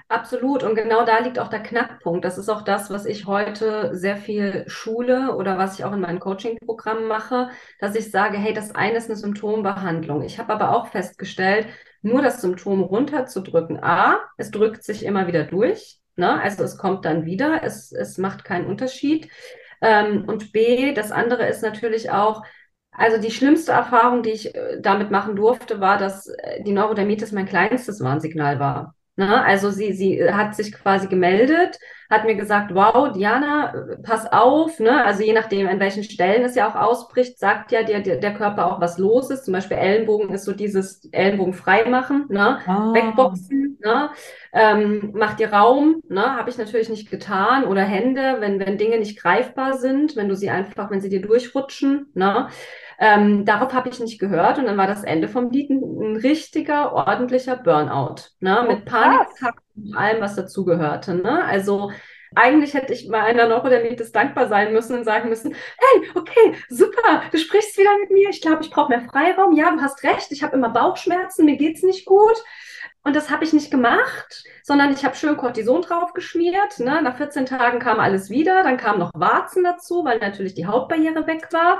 Absolut. 0.07 0.61
Und 0.63 0.75
genau 0.75 1.03
da 1.03 1.17
liegt 1.19 1.39
auch 1.39 1.47
der 1.47 1.63
Knackpunkt. 1.63 2.23
Das 2.25 2.37
ist 2.37 2.47
auch 2.47 2.61
das, 2.61 2.91
was 2.91 3.05
ich 3.07 3.25
heute 3.25 3.95
sehr 3.95 4.17
viel 4.17 4.63
schule 4.67 5.35
oder 5.35 5.57
was 5.57 5.79
ich 5.79 5.85
auch 5.85 5.93
in 5.93 5.99
meinen 6.01 6.19
Coaching-Programmen 6.19 7.07
mache, 7.07 7.49
dass 7.79 7.95
ich 7.95 8.11
sage, 8.11 8.37
hey, 8.37 8.53
das 8.53 8.75
eine 8.75 8.97
ist 8.97 9.09
eine 9.09 9.17
Symptombehandlung. 9.17 10.21
Ich 10.21 10.37
habe 10.37 10.53
aber 10.53 10.75
auch 10.75 10.87
festgestellt, 10.87 11.67
nur 12.03 12.21
das 12.21 12.39
Symptom 12.39 12.81
runterzudrücken. 12.81 13.83
A, 13.83 14.19
es 14.37 14.51
drückt 14.51 14.83
sich 14.83 15.03
immer 15.05 15.25
wieder 15.25 15.43
durch. 15.43 15.97
Ne? 16.17 16.39
Also 16.39 16.63
es 16.63 16.77
kommt 16.77 17.03
dann 17.05 17.25
wieder. 17.25 17.63
Es, 17.63 17.91
es 17.91 18.19
macht 18.19 18.43
keinen 18.43 18.67
Unterschied. 18.67 19.31
Ähm, 19.81 20.25
und 20.27 20.51
B, 20.51 20.93
das 20.93 21.11
andere 21.11 21.47
ist 21.47 21.63
natürlich 21.63 22.11
auch, 22.11 22.43
also 22.97 23.17
die 23.17 23.31
schlimmste 23.31 23.71
Erfahrung, 23.71 24.23
die 24.23 24.31
ich 24.31 24.55
äh, 24.55 24.79
damit 24.81 25.11
machen 25.11 25.35
durfte, 25.35 25.79
war, 25.79 25.97
dass 25.97 26.27
äh, 26.27 26.63
die 26.63 26.71
Neurodermitis 26.71 27.31
mein 27.31 27.45
kleinstes 27.45 28.01
Warnsignal 28.01 28.59
war. 28.59 28.95
Ne? 29.17 29.43
Also 29.43 29.69
sie, 29.69 29.93
sie 29.93 30.29
hat 30.29 30.55
sich 30.55 30.73
quasi 30.73 31.07
gemeldet, 31.07 31.79
hat 32.09 32.25
mir 32.25 32.35
gesagt, 32.35 32.75
wow, 32.75 33.11
Diana, 33.13 33.73
pass 34.03 34.31
auf, 34.31 34.79
ne? 34.79 35.03
Also 35.05 35.23
je 35.23 35.33
nachdem, 35.33 35.67
an 35.67 35.79
welchen 35.79 36.03
Stellen 36.03 36.43
es 36.43 36.53
ja 36.53 36.69
auch 36.69 36.75
ausbricht, 36.75 37.39
sagt 37.39 37.71
ja 37.71 37.83
der, 37.83 38.01
der, 38.01 38.17
der 38.17 38.33
Körper 38.33 38.67
auch, 38.67 38.81
was 38.81 38.97
los 38.97 39.31
ist. 39.31 39.45
Zum 39.45 39.53
Beispiel 39.53 39.77
Ellenbogen 39.77 40.33
ist 40.33 40.43
so 40.43 40.51
dieses 40.51 41.07
Ellenbogen 41.11 41.53
freimachen, 41.53 42.25
ne? 42.29 42.59
Ah. 42.67 42.93
Wegboxen, 42.93 43.79
ne? 43.81 44.09
Ähm, 44.53 45.11
macht 45.15 45.39
dir 45.39 45.51
Raum, 45.51 46.01
ne? 46.09 46.35
Habe 46.35 46.49
ich 46.49 46.57
natürlich 46.57 46.89
nicht 46.89 47.09
getan. 47.09 47.63
Oder 47.63 47.81
Hände, 47.81 48.37
wenn, 48.39 48.59
wenn 48.59 48.77
Dinge 48.77 48.99
nicht 48.99 49.19
greifbar 49.19 49.77
sind, 49.77 50.15
wenn 50.15 50.29
du 50.29 50.35
sie 50.35 50.49
einfach, 50.49 50.91
wenn 50.91 51.01
sie 51.01 51.09
dir 51.09 51.21
durchrutschen, 51.21 52.11
ne? 52.13 52.49
Ähm, 52.99 53.45
darauf 53.45 53.73
habe 53.73 53.89
ich 53.89 53.99
nicht 53.99 54.19
gehört 54.19 54.57
und 54.57 54.65
dann 54.65 54.77
war 54.77 54.87
das 54.87 55.03
Ende 55.03 55.27
vom 55.27 55.49
Lied 55.49 55.69
ein, 55.69 56.15
richtiger, 56.17 56.93
ordentlicher 56.93 57.57
Burnout. 57.57 58.29
Ne? 58.39 58.61
Oh, 58.63 58.71
Mit 58.71 58.85
Panik 58.85 59.27
und 59.75 59.95
allem, 59.95 60.21
was 60.21 60.35
dazugehörte. 60.35 61.15
Ne? 61.15 61.43
Also 61.43 61.91
eigentlich 62.35 62.73
hätte 62.73 62.93
ich 62.93 63.09
bei 63.09 63.21
einer 63.21 63.47
Neurodermitis 63.47 64.11
dankbar 64.11 64.47
sein 64.47 64.73
müssen 64.73 64.97
und 64.97 65.03
sagen 65.05 65.29
müssen, 65.29 65.53
hey, 65.53 66.09
okay, 66.15 66.55
super, 66.69 67.23
du 67.31 67.37
sprichst 67.37 67.77
wieder 67.77 67.97
mit 67.99 68.11
mir, 68.11 68.29
ich 68.29 68.41
glaube, 68.41 68.61
ich 68.61 68.69
brauche 68.69 68.89
mehr 68.89 69.07
Freiraum, 69.09 69.55
ja, 69.55 69.71
du 69.71 69.81
hast 69.81 70.03
recht, 70.03 70.31
ich 70.31 70.43
habe 70.43 70.55
immer 70.55 70.69
Bauchschmerzen, 70.69 71.45
mir 71.45 71.57
geht's 71.57 71.83
nicht 71.83 72.05
gut. 72.05 72.43
Und 73.03 73.15
das 73.15 73.29
habe 73.29 73.43
ich 73.43 73.53
nicht 73.53 73.69
gemacht, 73.69 74.43
sondern 74.63 74.91
ich 74.91 75.05
habe 75.05 75.15
schön 75.15 75.37
Cortison 75.37 75.83
drauf 75.83 76.13
geschmiert. 76.13 76.79
Ne? 76.79 77.03
Nach 77.03 77.15
14 77.17 77.45
Tagen 77.45 77.77
kam 77.77 77.99
alles 77.99 78.31
wieder, 78.31 78.63
dann 78.63 78.77
kamen 78.77 78.97
noch 78.97 79.11
Warzen 79.13 79.63
dazu, 79.63 80.03
weil 80.03 80.17
natürlich 80.17 80.55
die 80.55 80.65
Hautbarriere 80.65 81.27
weg 81.27 81.47
war. 81.51 81.79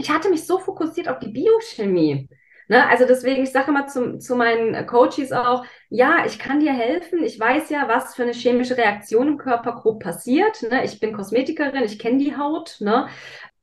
Ich 0.00 0.10
hatte 0.10 0.30
mich 0.30 0.46
so 0.46 0.58
fokussiert 0.58 1.08
auf 1.08 1.18
die 1.18 1.28
Biochemie. 1.28 2.28
Ne? 2.68 2.88
Also 2.88 3.04
deswegen, 3.06 3.42
ich 3.42 3.52
sage 3.52 3.70
immer 3.70 3.86
zu, 3.86 4.18
zu 4.18 4.34
meinen 4.34 4.86
Coaches 4.86 5.32
auch, 5.32 5.64
ja, 5.88 6.24
ich 6.24 6.38
kann 6.38 6.60
dir 6.60 6.72
helfen. 6.72 7.22
Ich 7.22 7.38
weiß 7.38 7.68
ja, 7.68 7.86
was 7.88 8.14
für 8.14 8.22
eine 8.22 8.32
chemische 8.32 8.76
Reaktion 8.76 9.28
im 9.28 9.38
Körper 9.38 9.74
grob 9.74 10.02
passiert. 10.02 10.62
Ne? 10.62 10.84
Ich 10.84 11.00
bin 11.00 11.12
Kosmetikerin, 11.12 11.84
ich 11.84 11.98
kenne 11.98 12.18
die 12.18 12.36
Haut. 12.36 12.76
Ne? 12.80 13.08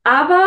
Aber 0.03 0.45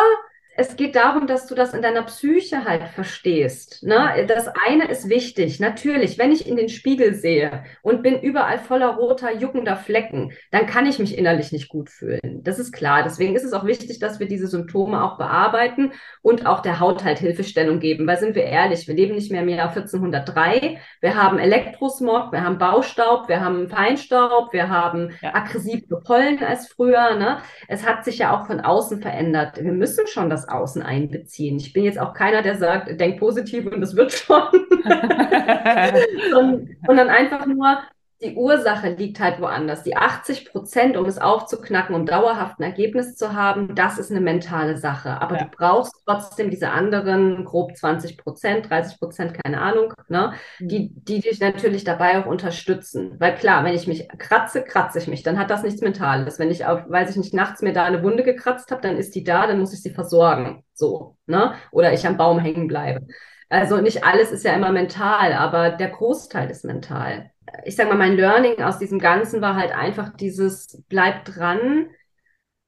es 0.61 0.77
geht 0.77 0.95
darum, 0.95 1.27
dass 1.27 1.47
du 1.47 1.55
das 1.55 1.73
in 1.73 1.81
deiner 1.81 2.03
Psyche 2.03 2.67
halt 2.67 2.83
verstehst. 2.91 3.83
Ne? 3.83 4.27
Das 4.29 4.47
eine 4.67 4.91
ist 4.91 5.09
wichtig. 5.09 5.59
Natürlich, 5.59 6.19
wenn 6.19 6.33
ich 6.33 6.47
in 6.47 6.57
den 6.57 6.69
Spiegel 6.69 7.15
sehe 7.15 7.65
und 7.81 8.03
bin 8.03 8.21
überall 8.21 8.59
voller 8.59 8.89
roter, 8.89 9.35
juckender 9.35 9.77
Flecken, 9.77 10.33
dann 10.51 10.67
kann 10.67 10.85
ich 10.85 10.99
mich 10.99 11.17
innerlich 11.17 11.51
nicht 11.51 11.71
gut 11.71 11.89
fühlen. 11.89 12.43
Das 12.45 12.59
ist 12.59 12.73
klar. 12.73 13.03
Deswegen 13.03 13.35
ist 13.35 13.45
es 13.45 13.55
auch 13.55 13.65
wichtig, 13.65 14.01
dass 14.01 14.21
wir 14.21 14.29
diese 14.29 14.49
Symptome 14.49 15.03
auch 15.03 15.17
bearbeiten 15.17 15.93
und 16.21 16.45
auch 16.45 16.61
der 16.61 16.79
Haut 16.79 17.05
halt 17.05 17.21
Hilfestellung 17.21 17.81
geben. 17.81 18.07
Weil 18.07 18.19
sind 18.19 18.35
wir 18.35 18.45
ehrlich, 18.45 18.87
wir 18.87 18.95
leben 18.95 19.15
nicht 19.15 19.33
mehr 19.33 19.41
im 19.41 19.49
Jahr 19.49 19.71
1403. 19.71 20.79
Wir 21.01 21.15
haben 21.15 21.39
Elektrosmog, 21.39 22.33
wir 22.33 22.45
haben 22.45 22.59
Baustaub, 22.59 23.29
wir 23.29 23.41
haben 23.41 23.71
Feinstaub, 23.71 24.53
wir 24.53 24.69
haben 24.69 25.13
ja. 25.23 25.35
aggressive 25.35 26.01
Pollen 26.05 26.43
als 26.45 26.69
früher. 26.69 27.17
Ne? 27.17 27.39
Es 27.67 27.87
hat 27.87 28.05
sich 28.05 28.19
ja 28.19 28.37
auch 28.37 28.47
von 28.47 28.61
außen 28.61 29.01
verändert. 29.01 29.57
Wir 29.57 29.73
müssen 29.73 30.07
schon 30.07 30.29
das 30.29 30.50
Außen 30.51 30.83
einbeziehen. 30.83 31.57
Ich 31.57 31.73
bin 31.73 31.85
jetzt 31.85 31.99
auch 31.99 32.15
keiner, 32.15 32.43
der 32.43 32.57
sagt, 32.57 33.01
denk 33.01 33.19
positiv 33.19 33.67
und 33.67 33.83
es 33.83 33.97
wird 33.97 34.13
schon. 34.13 34.43
und, 36.39 36.77
und 36.89 36.97
dann 36.97 37.09
einfach 37.09 37.47
nur, 37.47 37.79
die 38.23 38.35
Ursache 38.35 38.91
liegt 38.91 39.19
halt 39.19 39.41
woanders. 39.41 39.83
Die 39.83 39.97
80 39.97 40.51
Prozent, 40.51 40.97
um 40.97 41.07
es 41.07 41.19
aufzuknacken, 41.19 41.95
um 41.95 42.05
dauerhaft 42.05 42.59
ein 42.59 42.65
Ergebnis 42.65 43.17
zu 43.17 43.35
haben, 43.35 43.75
das 43.75 43.99
ist 43.99 44.11
eine 44.11 44.21
mentale 44.21 44.77
Sache. 44.77 45.21
Aber 45.23 45.37
ja. 45.37 45.45
du 45.45 45.51
brauchst 45.57 45.95
trotzdem 46.05 46.51
diese 46.51 46.71
anderen 46.71 47.45
grob 47.45 47.77
20 47.77 48.19
Prozent, 48.19 48.69
30 48.69 48.99
Prozent, 48.99 49.43
keine 49.43 49.61
Ahnung, 49.61 49.95
ne, 50.09 50.35
mhm. 50.59 50.69
die, 50.69 50.93
die 50.95 51.21
dich 51.21 51.41
natürlich 51.41 51.85
dabei 51.85 52.19
auch 52.19 52.27
unterstützen. 52.27 53.17
Weil 53.19 53.35
klar, 53.35 53.65
wenn 53.65 53.75
ich 53.75 53.87
mich 53.87 54.07
kratze, 54.19 54.63
kratze 54.63 54.99
ich 54.99 55.09
mich. 55.09 55.23
Dann 55.23 55.39
hat 55.39 55.51
das 55.51 55.63
nichts 55.63 55.81
Mentales. 55.81 56.39
Wenn 56.39 56.51
ich 56.51 56.67
auf, 56.67 56.83
weiß 56.89 57.11
ich 57.11 57.17
nicht, 57.17 57.33
nachts 57.33 57.63
mir 57.63 57.73
da 57.73 57.85
eine 57.85 58.03
Wunde 58.03 58.23
gekratzt 58.23 58.71
habe, 58.71 58.83
dann 58.83 58.97
ist 58.99 59.15
die 59.15 59.25
da, 59.25 59.47
dann 59.47 59.61
muss 59.61 59.73
ich 59.73 59.83
sie 59.83 59.91
versorgen. 59.91 60.63
So, 60.75 61.17
ne? 61.27 61.55
Oder 61.73 61.95
ich 61.95 62.07
am 62.07 62.19
Baum 62.19 62.39
hängen 62.39 62.69
bleibe. 62.69 63.07
Also 63.49 63.79
nicht 63.79 64.05
alles 64.05 64.31
ist 64.31 64.45
ja 64.45 64.53
immer 64.53 64.71
mental, 64.71 65.33
aber 65.33 65.71
der 65.71 65.89
Großteil 65.89 66.51
ist 66.51 66.65
mental 66.65 67.31
ich 67.65 67.77
sag 67.77 67.89
mal, 67.89 67.97
mein 67.99 68.17
Learning 68.17 68.63
aus 68.63 68.79
diesem 68.79 68.99
Ganzen 68.99 69.41
war 69.41 69.57
halt 69.57 69.73
einfach 69.73 70.15
dieses, 70.17 70.83
bleib 70.89 71.25
dran, 71.25 71.89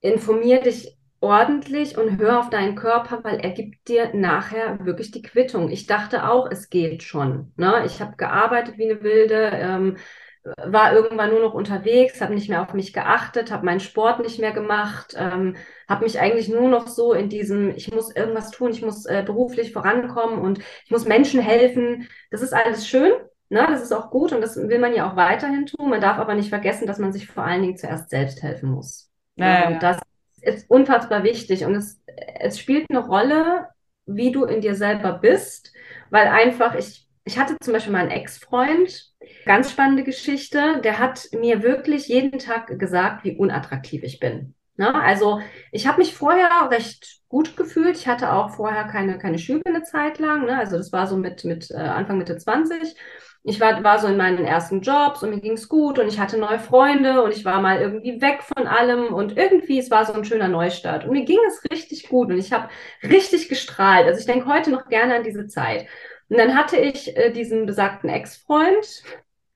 informier 0.00 0.60
dich 0.60 0.98
ordentlich 1.20 1.96
und 1.96 2.18
hör 2.18 2.40
auf 2.40 2.50
deinen 2.50 2.74
Körper, 2.74 3.22
weil 3.22 3.38
er 3.38 3.50
gibt 3.50 3.88
dir 3.88 4.10
nachher 4.14 4.84
wirklich 4.84 5.12
die 5.12 5.22
Quittung. 5.22 5.70
Ich 5.70 5.86
dachte 5.86 6.28
auch, 6.28 6.50
es 6.50 6.68
geht 6.68 7.02
schon. 7.04 7.52
Ne? 7.56 7.84
Ich 7.86 8.00
habe 8.00 8.16
gearbeitet 8.16 8.76
wie 8.76 8.90
eine 8.90 9.02
Wilde, 9.02 9.50
ähm, 9.54 9.96
war 10.44 10.92
irgendwann 10.92 11.30
nur 11.30 11.40
noch 11.40 11.54
unterwegs, 11.54 12.20
habe 12.20 12.34
nicht 12.34 12.48
mehr 12.48 12.62
auf 12.62 12.74
mich 12.74 12.92
geachtet, 12.92 13.52
habe 13.52 13.64
meinen 13.64 13.78
Sport 13.78 14.20
nicht 14.20 14.40
mehr 14.40 14.52
gemacht, 14.52 15.14
ähm, 15.16 15.56
habe 15.88 16.04
mich 16.04 16.18
eigentlich 16.18 16.48
nur 16.48 16.68
noch 16.68 16.88
so 16.88 17.12
in 17.12 17.28
diesem, 17.28 17.70
ich 17.70 17.92
muss 17.92 18.14
irgendwas 18.14 18.50
tun, 18.50 18.72
ich 18.72 18.82
muss 18.82 19.06
äh, 19.06 19.22
beruflich 19.24 19.72
vorankommen 19.72 20.40
und 20.40 20.58
ich 20.84 20.90
muss 20.90 21.06
Menschen 21.06 21.40
helfen. 21.40 22.08
Das 22.32 22.42
ist 22.42 22.52
alles 22.52 22.88
schön, 22.88 23.12
Ne, 23.52 23.66
das 23.68 23.82
ist 23.82 23.92
auch 23.92 24.08
gut 24.08 24.32
und 24.32 24.40
das 24.40 24.56
will 24.56 24.78
man 24.78 24.94
ja 24.94 25.10
auch 25.10 25.14
weiterhin 25.14 25.66
tun. 25.66 25.90
Man 25.90 26.00
darf 26.00 26.16
aber 26.16 26.34
nicht 26.34 26.48
vergessen, 26.48 26.86
dass 26.86 26.98
man 26.98 27.12
sich 27.12 27.26
vor 27.26 27.44
allen 27.44 27.60
Dingen 27.60 27.76
zuerst 27.76 28.08
selbst 28.08 28.42
helfen 28.42 28.70
muss. 28.70 29.10
Ja, 29.36 29.68
und 29.68 29.82
das 29.82 29.98
ist 30.40 30.70
unfassbar 30.70 31.22
wichtig 31.22 31.66
und 31.66 31.74
es, 31.74 32.00
es 32.40 32.58
spielt 32.58 32.86
eine 32.88 33.00
Rolle, 33.00 33.68
wie 34.06 34.32
du 34.32 34.46
in 34.46 34.62
dir 34.62 34.74
selber 34.74 35.12
bist, 35.12 35.74
weil 36.08 36.28
einfach 36.28 36.74
ich, 36.76 37.06
ich 37.24 37.38
hatte 37.38 37.58
zum 37.60 37.74
Beispiel 37.74 37.92
meinen 37.92 38.10
Ex-Freund, 38.10 39.12
ganz 39.44 39.70
spannende 39.70 40.04
Geschichte, 40.04 40.80
der 40.82 40.98
hat 40.98 41.28
mir 41.32 41.62
wirklich 41.62 42.08
jeden 42.08 42.38
Tag 42.38 42.78
gesagt, 42.78 43.22
wie 43.22 43.36
unattraktiv 43.36 44.02
ich 44.02 44.18
bin. 44.18 44.54
Ne? 44.76 44.94
Also 44.94 45.42
ich 45.72 45.86
habe 45.86 45.98
mich 45.98 46.14
vorher 46.14 46.70
recht 46.70 47.20
gut 47.28 47.54
gefühlt. 47.58 47.98
Ich 47.98 48.08
hatte 48.08 48.32
auch 48.32 48.48
vorher 48.56 48.84
keine, 48.84 49.18
keine 49.18 49.38
Schübe 49.38 49.66
eine 49.66 49.82
Zeit 49.82 50.18
lang. 50.18 50.46
Ne? 50.46 50.56
Also 50.56 50.78
das 50.78 50.90
war 50.90 51.06
so 51.06 51.18
mit, 51.18 51.44
mit 51.44 51.70
äh, 51.70 51.74
Anfang 51.74 52.16
Mitte 52.16 52.38
20 52.38 52.96
ich 53.44 53.60
war, 53.60 53.82
war 53.82 53.98
so 53.98 54.06
in 54.06 54.16
meinen 54.16 54.44
ersten 54.44 54.82
Jobs 54.82 55.22
und 55.22 55.30
mir 55.30 55.40
ging 55.40 55.54
es 55.54 55.68
gut 55.68 55.98
und 55.98 56.06
ich 56.06 56.20
hatte 56.20 56.38
neue 56.38 56.60
Freunde 56.60 57.22
und 57.22 57.32
ich 57.34 57.44
war 57.44 57.60
mal 57.60 57.80
irgendwie 57.80 58.20
weg 58.20 58.42
von 58.42 58.68
allem 58.68 59.12
und 59.12 59.36
irgendwie, 59.36 59.78
es 59.80 59.90
war 59.90 60.04
so 60.04 60.12
ein 60.12 60.24
schöner 60.24 60.48
Neustart. 60.48 61.04
Und 61.04 61.10
mir 61.12 61.24
ging 61.24 61.38
es 61.48 61.62
richtig 61.70 62.08
gut 62.08 62.28
und 62.30 62.38
ich 62.38 62.52
habe 62.52 62.68
richtig 63.02 63.48
gestrahlt. 63.48 64.06
Also 64.06 64.20
ich 64.20 64.26
denke 64.26 64.46
heute 64.46 64.70
noch 64.70 64.88
gerne 64.88 65.16
an 65.16 65.24
diese 65.24 65.48
Zeit. 65.48 65.86
Und 66.28 66.38
dann 66.38 66.56
hatte 66.56 66.76
ich 66.76 67.16
äh, 67.16 67.30
diesen 67.32 67.66
besagten 67.66 68.08
Ex-Freund, 68.08 69.02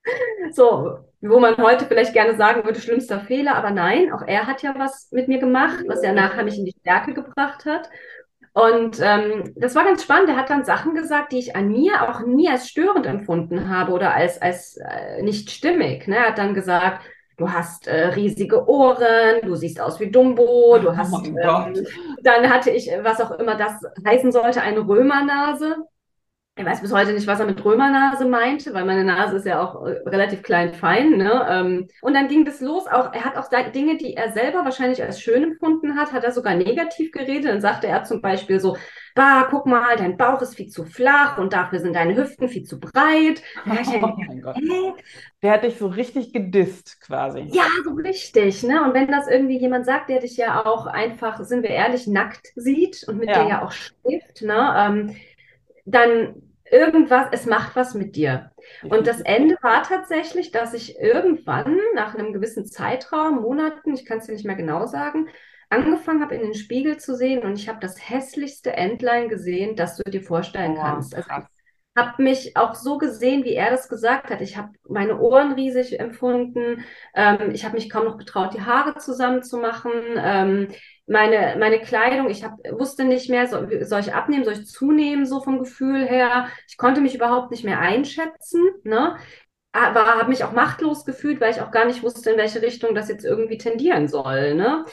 so, 0.52 0.98
wo 1.20 1.38
man 1.40 1.56
heute 1.56 1.86
vielleicht 1.86 2.12
gerne 2.12 2.36
sagen 2.36 2.64
würde, 2.64 2.80
schlimmster 2.80 3.20
Fehler, 3.20 3.54
aber 3.56 3.70
nein, 3.70 4.12
auch 4.12 4.22
er 4.22 4.46
hat 4.46 4.62
ja 4.62 4.74
was 4.76 5.10
mit 5.12 5.28
mir 5.28 5.38
gemacht, 5.38 5.84
was 5.86 6.02
ja 6.02 6.12
nachher 6.12 6.44
mich 6.44 6.58
in 6.58 6.64
die 6.64 6.74
Stärke 6.80 7.14
gebracht 7.14 7.64
hat. 7.66 7.88
Und 8.56 9.00
ähm, 9.02 9.52
das 9.54 9.74
war 9.74 9.84
ganz 9.84 10.02
spannend. 10.02 10.30
Er 10.30 10.36
hat 10.36 10.48
dann 10.48 10.64
Sachen 10.64 10.94
gesagt, 10.94 11.32
die 11.32 11.38
ich 11.40 11.54
an 11.54 11.68
mir 11.68 12.08
auch 12.08 12.20
nie 12.24 12.48
als 12.48 12.70
störend 12.70 13.04
empfunden 13.04 13.68
habe 13.68 13.92
oder 13.92 14.14
als, 14.14 14.40
als 14.40 14.78
äh, 14.78 15.22
nicht 15.22 15.50
stimmig. 15.50 16.08
Ne? 16.08 16.16
Er 16.16 16.28
hat 16.28 16.38
dann 16.38 16.54
gesagt, 16.54 17.04
du 17.36 17.52
hast 17.52 17.86
äh, 17.86 18.06
riesige 18.14 18.66
Ohren, 18.66 19.42
du 19.42 19.56
siehst 19.56 19.78
aus 19.78 20.00
wie 20.00 20.10
Dumbo, 20.10 20.78
du 20.78 20.88
oh 20.88 20.96
hast. 20.96 21.12
Oh 21.12 21.22
ähm, 21.22 21.86
dann 22.22 22.48
hatte 22.48 22.70
ich, 22.70 22.90
was 23.02 23.20
auch 23.20 23.32
immer 23.32 23.56
das 23.56 23.74
heißen 24.06 24.32
sollte, 24.32 24.62
eine 24.62 24.88
Römernase. 24.88 25.76
Ich 26.58 26.64
weiß 26.64 26.80
bis 26.80 26.92
heute 26.92 27.12
nicht, 27.12 27.26
was 27.26 27.38
er 27.38 27.44
mit 27.44 27.62
Römernase 27.62 28.24
meinte, 28.24 28.72
weil 28.72 28.86
meine 28.86 29.04
Nase 29.04 29.36
ist 29.36 29.44
ja 29.44 29.60
auch 29.60 29.84
äh, 29.84 30.00
relativ 30.06 30.42
klein 30.42 30.72
fein. 30.72 31.18
Ne? 31.18 31.46
Ähm, 31.50 31.88
und 32.00 32.14
dann 32.14 32.28
ging 32.28 32.46
das 32.46 32.62
los. 32.62 32.86
Auch 32.86 33.12
er 33.12 33.26
hat 33.26 33.36
auch 33.36 33.50
Dinge, 33.72 33.98
die 33.98 34.14
er 34.14 34.32
selber 34.32 34.64
wahrscheinlich 34.64 35.02
als 35.02 35.20
schön 35.20 35.42
empfunden 35.42 35.96
hat, 35.96 36.14
hat 36.14 36.24
er 36.24 36.32
sogar 36.32 36.54
negativ 36.54 37.12
geredet. 37.12 37.44
Dann 37.50 37.60
sagte 37.60 37.88
er 37.88 38.04
zum 38.04 38.22
Beispiel 38.22 38.58
so: 38.58 38.78
Bah, 39.14 39.48
guck 39.50 39.66
mal, 39.66 39.96
dein 39.96 40.16
Bauch 40.16 40.40
ist 40.40 40.54
viel 40.54 40.68
zu 40.68 40.86
flach 40.86 41.36
und 41.36 41.52
dafür 41.52 41.78
sind 41.78 41.94
deine 41.94 42.16
Hüften 42.16 42.48
viel 42.48 42.64
zu 42.64 42.80
breit. 42.80 43.42
Oh 43.66 44.14
mein 44.16 44.40
Gott. 44.40 44.56
Der 45.42 45.52
hat 45.52 45.64
dich 45.64 45.76
so 45.76 45.88
richtig 45.88 46.32
gedisst 46.32 47.00
quasi. 47.02 47.48
Ja, 47.52 47.66
so 47.84 47.90
richtig. 47.90 48.62
Ne? 48.62 48.82
Und 48.82 48.94
wenn 48.94 49.08
das 49.08 49.28
irgendwie 49.28 49.58
jemand 49.58 49.84
sagt, 49.84 50.08
der 50.08 50.20
dich 50.20 50.36
ja 50.36 50.64
auch 50.64 50.86
einfach, 50.86 51.42
sind 51.44 51.62
wir 51.62 51.70
ehrlich, 51.70 52.06
nackt 52.06 52.48
sieht 52.54 53.04
und 53.08 53.18
mit 53.18 53.28
ja. 53.28 53.42
dir 53.42 53.48
ja 53.48 53.64
auch 53.64 53.72
schläft, 53.72 54.42
ne? 54.42 54.74
Ähm, 54.78 55.16
dann 55.84 56.42
irgendwas, 56.70 57.28
es 57.32 57.46
macht 57.46 57.76
was 57.76 57.94
mit 57.94 58.16
dir. 58.16 58.50
Und 58.82 59.06
das 59.06 59.20
Ende 59.20 59.56
war 59.62 59.82
tatsächlich, 59.82 60.50
dass 60.50 60.74
ich 60.74 60.98
irgendwann 60.98 61.78
nach 61.94 62.14
einem 62.14 62.32
gewissen 62.32 62.66
Zeitraum, 62.66 63.42
Monaten, 63.42 63.94
ich 63.94 64.04
kann 64.04 64.18
es 64.18 64.26
dir 64.26 64.32
nicht 64.32 64.46
mehr 64.46 64.56
genau 64.56 64.86
sagen, 64.86 65.28
angefangen 65.68 66.22
habe, 66.22 66.34
in 66.34 66.42
den 66.42 66.54
Spiegel 66.54 66.96
zu 66.96 67.16
sehen 67.16 67.42
und 67.42 67.58
ich 67.58 67.68
habe 67.68 67.78
das 67.80 68.08
hässlichste 68.08 68.72
Entlein 68.72 69.28
gesehen, 69.28 69.76
das 69.76 69.96
du 69.96 70.10
dir 70.10 70.22
vorstellen 70.22 70.76
oh, 70.76 70.80
kannst. 70.80 71.14
Also 71.14 71.28
ich 71.28 72.02
habe 72.02 72.22
mich 72.22 72.56
auch 72.56 72.74
so 72.74 72.98
gesehen, 72.98 73.44
wie 73.44 73.54
er 73.54 73.70
das 73.70 73.88
gesagt 73.88 74.30
hat. 74.30 74.42
Ich 74.42 74.56
habe 74.56 74.70
meine 74.86 75.18
Ohren 75.18 75.52
riesig 75.52 75.98
empfunden. 75.98 76.84
Ähm, 77.14 77.50
ich 77.52 77.64
habe 77.64 77.74
mich 77.74 77.88
kaum 77.88 78.04
noch 78.04 78.18
getraut, 78.18 78.54
die 78.54 78.62
Haare 78.62 78.98
zusammenzumachen. 78.98 79.92
Ähm, 80.18 80.68
meine, 81.06 81.56
meine 81.58 81.78
Kleidung, 81.78 82.28
ich 82.28 82.44
hab, 82.44 82.58
wusste 82.72 83.04
nicht 83.04 83.30
mehr, 83.30 83.46
soll, 83.46 83.84
soll 83.84 84.00
ich 84.00 84.12
abnehmen, 84.12 84.44
soll 84.44 84.54
ich 84.54 84.66
zunehmen, 84.66 85.24
so 85.24 85.40
vom 85.40 85.58
Gefühl 85.58 86.06
her. 86.06 86.48
Ich 86.68 86.76
konnte 86.76 87.00
mich 87.00 87.14
überhaupt 87.14 87.50
nicht 87.50 87.64
mehr 87.64 87.80
einschätzen. 87.80 88.62
Ne? 88.82 89.16
Aber 89.72 90.06
habe 90.06 90.28
mich 90.28 90.42
auch 90.42 90.52
machtlos 90.52 91.04
gefühlt, 91.04 91.40
weil 91.40 91.52
ich 91.52 91.60
auch 91.60 91.70
gar 91.70 91.84
nicht 91.84 92.02
wusste, 92.02 92.30
in 92.30 92.38
welche 92.38 92.62
Richtung 92.62 92.94
das 92.94 93.08
jetzt 93.08 93.24
irgendwie 93.24 93.58
tendieren 93.58 94.08
soll. 94.08 94.54
Ne? 94.54 94.84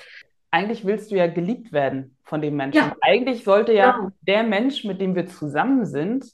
Eigentlich 0.51 0.85
willst 0.85 1.11
du 1.11 1.15
ja 1.15 1.27
geliebt 1.27 1.71
werden 1.71 2.15
von 2.23 2.41
dem 2.41 2.55
Menschen. 2.55 2.77
Ja. 2.77 2.95
Eigentlich 3.01 3.43
sollte 3.43 3.73
ja, 3.73 3.85
ja 3.85 4.11
der 4.21 4.43
Mensch, 4.43 4.83
mit 4.83 5.01
dem 5.01 5.15
wir 5.15 5.25
zusammen 5.25 5.85
sind, 5.85 6.25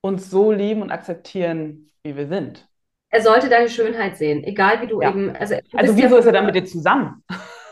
uns 0.00 0.28
so 0.28 0.50
lieben 0.50 0.82
und 0.82 0.90
akzeptieren, 0.90 1.90
wie 2.02 2.16
wir 2.16 2.26
sind. 2.26 2.66
Er 3.10 3.22
sollte 3.22 3.48
deine 3.48 3.68
Schönheit 3.68 4.16
sehen, 4.16 4.44
egal 4.44 4.82
wie 4.82 4.86
du 4.86 5.02
ja. 5.02 5.10
eben. 5.10 5.36
Also, 5.36 5.56
also 5.72 5.96
wieso 5.96 6.16
ist 6.16 6.26
er 6.26 6.32
dann 6.32 6.46
mit 6.46 6.54
dir 6.54 6.64
zusammen? 6.64 7.22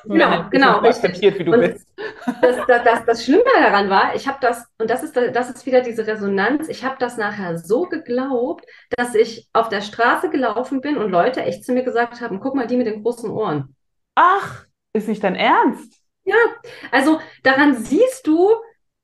Genau, 0.09 0.49
genau. 0.51 0.79
Akzeptiert, 0.81 1.39
wie 1.39 1.45
du 1.45 1.53
und 1.53 1.61
bist. 1.61 1.87
Das, 2.41 2.57
das, 2.67 2.85
das, 2.85 3.05
das 3.05 3.25
Schlimme 3.25 3.45
daran 3.61 3.91
war, 3.91 4.15
ich 4.15 4.27
habe 4.29 4.39
das, 4.41 4.65
und 4.79 4.91
das 4.91 5.03
ist, 5.03 5.17
das 5.17 5.51
ist 5.51 5.67
wieder 5.67 5.81
diese 5.81 6.07
Resonanz, 6.07 6.69
ich 6.69 6.85
habe 6.85 6.97
das 6.99 7.17
nachher 7.17 7.59
so 7.59 7.83
geglaubt, 7.83 8.65
dass 8.97 9.15
ich 9.15 9.49
auf 9.53 9.69
der 9.69 9.81
Straße 9.81 10.31
gelaufen 10.31 10.81
bin 10.81 10.97
und 10.97 11.11
Leute 11.11 11.43
echt 11.43 11.65
zu 11.65 11.73
mir 11.73 11.83
gesagt 11.83 12.21
haben, 12.21 12.41
guck 12.41 12.55
mal, 12.55 12.67
die 12.67 12.77
mit 12.77 12.87
den 12.87 13.03
großen 13.03 13.31
Ohren. 13.31 13.75
Ach, 14.15 14.67
ist 14.93 15.09
nicht 15.09 15.23
dein 15.23 15.37
Ernst? 15.37 15.95
Ja, 16.25 16.37
also 16.91 17.21
daran 17.43 17.75
siehst 17.77 18.27
du, 18.27 18.51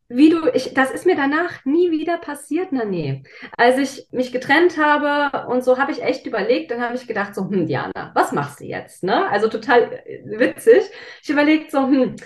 wie 0.08 0.30
du, 0.30 0.49
ich, 0.52 0.75
das 0.75 0.90
ist 0.90 1.06
mir 1.06 1.16
danach 1.16 1.64
nie 1.64 1.90
wieder 1.90 2.18
passiert, 2.18 2.68
na 2.70 2.84
nee. 2.84 3.23
Als 3.56 3.78
ich 3.78 4.06
mich 4.12 4.32
getrennt 4.32 4.78
habe 4.78 5.49
und 5.49 5.64
so 5.64 5.78
habe 5.78 5.92
ich 5.92 6.02
echt 6.02 6.26
überlegt, 6.26 6.70
dann 6.70 6.82
habe 6.82 6.94
ich 6.94 7.06
gedacht, 7.06 7.34
so, 7.34 7.49
hm, 7.49 7.66
Diana, 7.66 8.12
was 8.14 8.32
machst 8.32 8.61
du 8.61 8.64
jetzt? 8.64 9.02
Ne? 9.02 9.28
Also 9.30 9.49
total 9.49 9.92
äh, 10.04 10.23
witzig. 10.38 10.82
Ich 11.23 11.30
überlegt 11.30 11.70
so, 11.70 11.87
hm, 11.87 12.16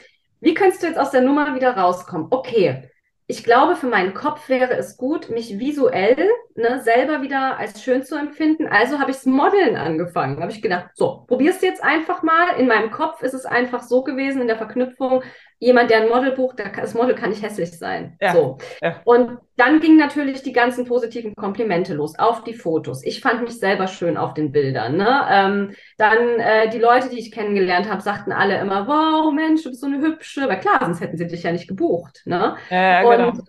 wie 0.41 0.55
kannst 0.55 0.83
du 0.83 0.87
jetzt 0.87 0.99
aus 0.99 1.11
der 1.11 1.23
Nummer 1.23 1.55
wieder 1.55 1.77
rauskommen? 1.77 2.29
Okay, 2.31 2.91
ich 3.31 3.45
glaube, 3.45 3.77
für 3.77 3.89
meinen 3.89 4.15
Kopf 4.15 4.49
wäre 4.49 4.73
es 4.79 4.97
gut, 4.97 5.29
mich 5.29 5.59
visuell 5.59 6.17
ne, 6.55 6.81
selber 6.83 7.21
wieder 7.21 7.59
als 7.59 7.83
schön 7.83 8.03
zu 8.03 8.17
empfinden. 8.17 8.67
Also 8.67 9.01
habe 9.01 9.11
ich 9.11 9.19
das 9.19 9.27
Modeln 9.27 9.77
angefangen. 9.77 10.41
Habe 10.41 10.51
ich 10.51 10.63
gedacht, 10.63 10.89
so, 10.95 11.25
probierst 11.29 11.61
du 11.61 11.67
jetzt 11.67 11.85
einfach 11.85 12.23
mal. 12.23 12.57
In 12.59 12.69
meinem 12.69 12.91
Kopf 12.91 13.23
ist 13.23 13.35
es 13.35 13.45
einfach 13.45 13.83
so 13.83 14.03
gewesen 14.03 14.41
in 14.41 14.49
der 14.49 14.57
Verknüpfung, 14.57 15.23
jemand, 15.59 15.91
der 15.91 16.03
ein 16.03 16.09
Model 16.09 16.33
bucht, 16.33 16.61
das 16.61 16.95
Model 16.95 17.15
kann 17.15 17.31
nicht 17.31 17.43
hässlich 17.43 17.77
sein. 17.77 18.17
Ja, 18.21 18.33
so. 18.33 18.59
Ja. 18.81 19.01
Und 19.05 19.39
dann 19.57 19.81
gingen 19.81 19.97
natürlich 19.97 20.43
die 20.43 20.53
ganzen 20.53 20.85
positiven 20.85 21.35
Komplimente 21.35 21.95
los 21.95 22.19
auf 22.19 22.45
die 22.45 22.55
Fotos. 22.55 23.05
Ich 23.05 23.21
fand 23.21 23.43
mich 23.43 23.59
selber 23.59 23.89
schön 23.89 24.17
auf 24.17 24.35
den 24.35 24.53
Bildern. 24.53 24.97
Ne? 24.97 25.27
Ähm, 25.31 25.75
dann 25.97 26.39
äh, 26.39 26.71
die 26.71 26.79
Leute, 26.79 27.09
die 27.09 27.19
ich 27.19 27.33
kennengelernt 27.33 27.91
habe, 27.91 28.01
sagten 28.01 28.31
alle 28.31 28.61
immer, 28.61 28.87
wow, 28.87 29.33
Mensch, 29.33 29.65
du 29.65 29.71
bist 29.71 29.81
so 29.81 29.89
eine 29.89 30.01
hübsche. 30.01 30.49
Weil 30.49 30.61
klar, 30.61 30.79
sonst 30.81 31.01
hätten 31.01 31.17
sie 31.17 31.27
dich 31.27 31.43
ja 31.43 31.51
nicht 31.51 31.69
gebucht. 31.69 32.23
Ne? 32.25 32.57
Ja, 32.71 33.03
genau. 33.03 33.31
Und 33.31 33.43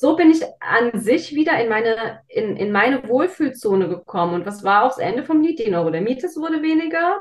so 0.00 0.16
bin 0.16 0.30
ich 0.30 0.40
an 0.60 0.98
sich 0.98 1.34
wieder 1.34 1.62
in 1.62 1.68
meine, 1.68 2.22
in, 2.26 2.56
in 2.56 2.72
meine 2.72 3.06
Wohlfühlzone 3.06 3.86
gekommen. 3.86 4.32
Und 4.32 4.46
was 4.46 4.64
war 4.64 4.84
auch 4.84 4.88
das 4.88 4.98
Ende 4.98 5.24
vom 5.24 5.42
Lied? 5.42 5.58
Die 5.58 5.74
Euro 5.74 5.90
der 5.90 6.00
Mietes 6.00 6.38
wurde 6.38 6.62
weniger. 6.62 7.20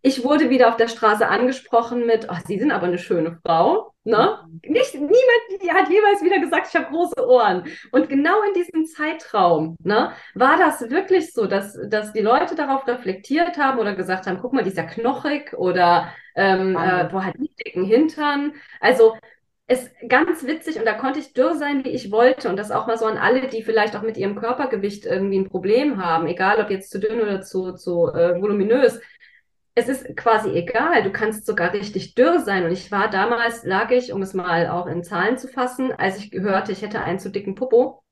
Ich 0.00 0.24
wurde 0.24 0.48
wieder 0.48 0.68
auf 0.68 0.78
der 0.78 0.88
Straße 0.88 1.28
angesprochen 1.28 2.06
mit, 2.06 2.26
oh, 2.30 2.36
Sie 2.46 2.58
sind 2.58 2.72
aber 2.72 2.86
eine 2.86 2.96
schöne 2.96 3.38
Frau. 3.44 3.92
Ne? 4.04 4.38
Nicht, 4.62 4.94
niemand 4.94 5.78
hat 5.78 5.90
jeweils 5.90 6.22
wieder 6.22 6.38
gesagt, 6.38 6.68
ich 6.70 6.76
habe 6.76 6.90
große 6.90 7.28
Ohren. 7.28 7.64
Und 7.92 8.08
genau 8.08 8.40
in 8.42 8.54
diesem 8.54 8.86
Zeitraum 8.86 9.76
ne, 9.82 10.12
war 10.34 10.56
das 10.56 10.88
wirklich 10.88 11.34
so, 11.34 11.44
dass, 11.44 11.78
dass 11.90 12.14
die 12.14 12.22
Leute 12.22 12.54
darauf 12.54 12.88
reflektiert 12.88 13.58
haben 13.58 13.78
oder 13.78 13.94
gesagt 13.94 14.26
haben, 14.26 14.38
guck 14.40 14.54
mal, 14.54 14.62
die 14.62 14.70
ist 14.70 14.78
ja 14.78 14.84
knochig 14.84 15.52
oder 15.58 16.10
ähm, 16.34 16.74
äh, 16.74 17.12
wo 17.12 17.22
hat 17.22 17.34
die 17.36 17.52
dicken 17.62 17.84
Hintern. 17.84 18.54
Also 18.80 19.14
ist 19.68 19.90
ganz 20.08 20.46
witzig 20.46 20.78
und 20.78 20.86
da 20.86 20.94
konnte 20.94 21.20
ich 21.20 21.34
dürr 21.34 21.54
sein, 21.54 21.84
wie 21.84 21.90
ich 21.90 22.10
wollte. 22.10 22.48
Und 22.48 22.56
das 22.56 22.70
auch 22.70 22.86
mal 22.86 22.96
so 22.96 23.04
an 23.04 23.18
alle, 23.18 23.48
die 23.48 23.62
vielleicht 23.62 23.94
auch 23.96 24.02
mit 24.02 24.16
ihrem 24.16 24.34
Körpergewicht 24.34 25.04
irgendwie 25.04 25.38
ein 25.38 25.48
Problem 25.48 26.02
haben, 26.02 26.26
egal 26.26 26.58
ob 26.60 26.70
jetzt 26.70 26.90
zu 26.90 26.98
dünn 26.98 27.20
oder 27.20 27.42
zu, 27.42 27.74
zu 27.74 28.08
äh, 28.08 28.40
voluminös. 28.40 29.00
Es 29.74 29.88
ist 29.88 30.16
quasi 30.16 30.50
egal, 30.50 31.04
du 31.04 31.12
kannst 31.12 31.46
sogar 31.46 31.72
richtig 31.74 32.14
dürr 32.14 32.40
sein. 32.40 32.64
Und 32.64 32.72
ich 32.72 32.90
war 32.90 33.10
damals, 33.10 33.64
lag 33.64 33.90
ich, 33.90 34.12
um 34.12 34.22
es 34.22 34.32
mal 34.34 34.68
auch 34.68 34.86
in 34.86 35.04
Zahlen 35.04 35.36
zu 35.36 35.48
fassen, 35.48 35.92
als 35.92 36.18
ich 36.18 36.30
gehörte, 36.30 36.72
ich 36.72 36.82
hätte 36.82 37.00
einen 37.02 37.18
zu 37.18 37.30
dicken 37.30 37.54
Popo, 37.54 38.02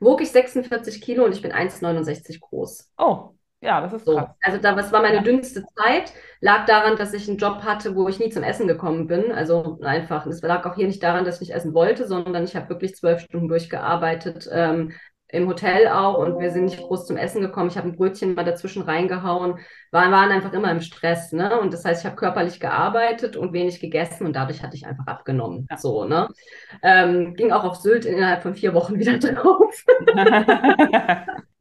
wog 0.00 0.22
ich 0.22 0.30
46 0.32 1.02
Kilo 1.02 1.24
und 1.24 1.34
ich 1.34 1.42
bin 1.42 1.52
1,69 1.52 2.40
groß. 2.40 2.90
Oh, 2.96 3.34
ja, 3.62 3.80
das 3.80 3.92
ist 3.92 4.04
so. 4.04 4.16
Krass. 4.16 4.30
Also 4.42 4.58
da, 4.58 4.74
das 4.74 4.92
war 4.92 5.02
meine 5.02 5.16
ja. 5.16 5.22
dünnste 5.22 5.64
Zeit. 5.76 6.12
Lag 6.40 6.66
daran, 6.66 6.96
dass 6.96 7.14
ich 7.14 7.28
einen 7.28 7.38
Job 7.38 7.62
hatte, 7.62 7.94
wo 7.94 8.08
ich 8.08 8.18
nie 8.18 8.30
zum 8.30 8.42
Essen 8.42 8.66
gekommen 8.66 9.06
bin. 9.06 9.30
Also 9.30 9.78
einfach, 9.82 10.26
es 10.26 10.42
lag 10.42 10.66
auch 10.66 10.74
hier 10.74 10.88
nicht 10.88 11.02
daran, 11.02 11.24
dass 11.24 11.36
ich 11.36 11.48
nicht 11.48 11.56
essen 11.56 11.72
wollte, 11.72 12.06
sondern 12.06 12.42
ich 12.42 12.56
habe 12.56 12.68
wirklich 12.68 12.96
zwölf 12.96 13.20
Stunden 13.20 13.46
durchgearbeitet, 13.48 14.48
ähm, 14.52 14.92
im 15.28 15.48
Hotel 15.48 15.88
auch 15.88 16.18
und 16.18 16.38
wir 16.40 16.50
sind 16.50 16.66
nicht 16.66 16.78
groß 16.78 17.06
zum 17.06 17.16
Essen 17.16 17.40
gekommen. 17.40 17.70
Ich 17.70 17.78
habe 17.78 17.88
ein 17.88 17.96
Brötchen 17.96 18.34
mal 18.34 18.44
dazwischen 18.44 18.82
reingehauen, 18.82 19.58
waren, 19.90 20.12
waren 20.12 20.30
einfach 20.30 20.52
immer 20.52 20.70
im 20.70 20.82
Stress, 20.82 21.32
ne? 21.32 21.58
Und 21.58 21.72
das 21.72 21.84
heißt, 21.84 22.02
ich 22.02 22.06
habe 22.06 22.16
körperlich 22.16 22.60
gearbeitet 22.60 23.36
und 23.36 23.54
wenig 23.54 23.80
gegessen 23.80 24.26
und 24.26 24.36
dadurch 24.36 24.62
hatte 24.62 24.76
ich 24.76 24.86
einfach 24.86 25.06
abgenommen. 25.06 25.66
Ja. 25.70 25.78
So, 25.78 26.04
ne? 26.04 26.28
Ähm, 26.82 27.34
ging 27.34 27.50
auch 27.50 27.64
auf 27.64 27.76
Sylt 27.76 28.04
innerhalb 28.04 28.42
von 28.42 28.54
vier 28.54 28.74
Wochen 28.74 28.98
wieder 28.98 29.18
drauf. 29.18 29.84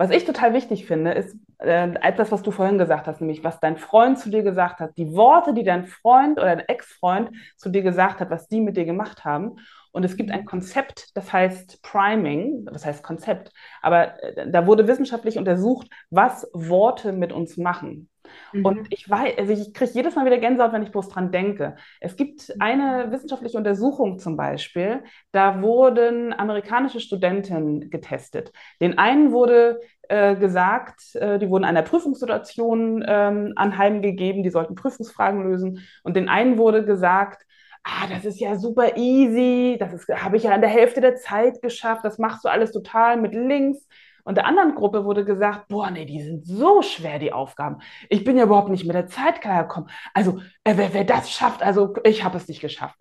Was 0.00 0.08
ich 0.08 0.24
total 0.24 0.54
wichtig 0.54 0.86
finde, 0.86 1.10
ist 1.10 1.36
äh, 1.58 1.92
etwas, 2.00 2.32
was 2.32 2.42
du 2.42 2.52
vorhin 2.52 2.78
gesagt 2.78 3.06
hast, 3.06 3.20
nämlich 3.20 3.44
was 3.44 3.60
dein 3.60 3.76
Freund 3.76 4.18
zu 4.18 4.30
dir 4.30 4.42
gesagt 4.42 4.80
hat, 4.80 4.96
die 4.96 5.12
Worte, 5.12 5.52
die 5.52 5.62
dein 5.62 5.84
Freund 5.84 6.38
oder 6.38 6.56
dein 6.56 6.66
Ex-Freund 6.66 7.32
zu 7.58 7.68
dir 7.68 7.82
gesagt 7.82 8.18
hat, 8.18 8.30
was 8.30 8.48
die 8.48 8.62
mit 8.62 8.78
dir 8.78 8.86
gemacht 8.86 9.26
haben. 9.26 9.56
Und 9.92 10.04
es 10.04 10.16
gibt 10.16 10.30
ein 10.30 10.44
Konzept, 10.44 11.16
das 11.16 11.32
heißt 11.32 11.82
Priming, 11.82 12.64
das 12.66 12.84
heißt 12.84 13.02
Konzept, 13.02 13.52
aber 13.82 14.22
äh, 14.22 14.50
da 14.50 14.66
wurde 14.66 14.86
wissenschaftlich 14.86 15.38
untersucht, 15.38 15.88
was 16.10 16.48
Worte 16.52 17.12
mit 17.12 17.32
uns 17.32 17.56
machen. 17.56 18.08
Mhm. 18.52 18.64
Und 18.64 18.86
ich 18.90 19.08
weiß, 19.08 19.38
also 19.38 19.52
ich 19.52 19.74
kriege 19.74 19.90
jedes 19.92 20.14
Mal 20.14 20.26
wieder 20.26 20.38
Gänsehaut, 20.38 20.72
wenn 20.72 20.82
ich 20.82 20.92
bloß 20.92 21.08
dran 21.08 21.32
denke. 21.32 21.76
Es 22.00 22.16
gibt 22.16 22.54
eine 22.58 23.10
wissenschaftliche 23.10 23.58
Untersuchung 23.58 24.18
zum 24.18 24.36
Beispiel, 24.36 25.02
da 25.32 25.62
wurden 25.62 26.32
amerikanische 26.32 27.00
Studenten 27.00 27.90
getestet. 27.90 28.52
Den 28.80 28.98
einen 28.98 29.32
wurde 29.32 29.80
äh, 30.08 30.36
gesagt, 30.36 31.14
äh, 31.16 31.38
die 31.38 31.48
wurden 31.48 31.64
einer 31.64 31.82
Prüfungssituation 31.82 33.04
ähm, 33.06 33.52
anheimgegeben, 33.56 34.42
die 34.42 34.50
sollten 34.50 34.74
Prüfungsfragen 34.74 35.42
lösen. 35.42 35.86
Und 36.02 36.16
den 36.16 36.28
einen 36.28 36.58
wurde 36.58 36.84
gesagt, 36.84 37.44
ah, 37.84 38.06
das 38.08 38.24
ist 38.24 38.40
ja 38.40 38.56
super 38.56 38.96
easy, 38.96 39.76
das 39.78 40.06
habe 40.08 40.36
ich 40.36 40.44
ja 40.44 40.54
in 40.54 40.60
der 40.60 40.70
Hälfte 40.70 41.00
der 41.00 41.16
Zeit 41.16 41.62
geschafft, 41.62 42.04
das 42.04 42.18
machst 42.18 42.44
du 42.44 42.48
alles 42.48 42.72
total 42.72 43.16
mit 43.16 43.34
links. 43.34 43.86
Und 44.22 44.36
der 44.36 44.46
anderen 44.46 44.74
Gruppe 44.74 45.04
wurde 45.04 45.24
gesagt, 45.24 45.68
boah, 45.68 45.90
nee, 45.90 46.04
die 46.04 46.22
sind 46.22 46.46
so 46.46 46.82
schwer, 46.82 47.18
die 47.18 47.32
Aufgaben. 47.32 47.78
Ich 48.10 48.22
bin 48.22 48.36
ja 48.36 48.44
überhaupt 48.44 48.68
nicht 48.68 48.84
mit 48.84 48.94
der 48.94 49.06
Zeit 49.06 49.40
klargekommen. 49.40 49.90
Also, 50.12 50.40
äh, 50.62 50.74
wer, 50.76 50.92
wer 50.92 51.04
das 51.04 51.30
schafft, 51.30 51.62
also 51.62 51.94
ich 52.04 52.22
habe 52.22 52.36
es 52.36 52.46
nicht 52.46 52.60
geschafft. 52.60 52.98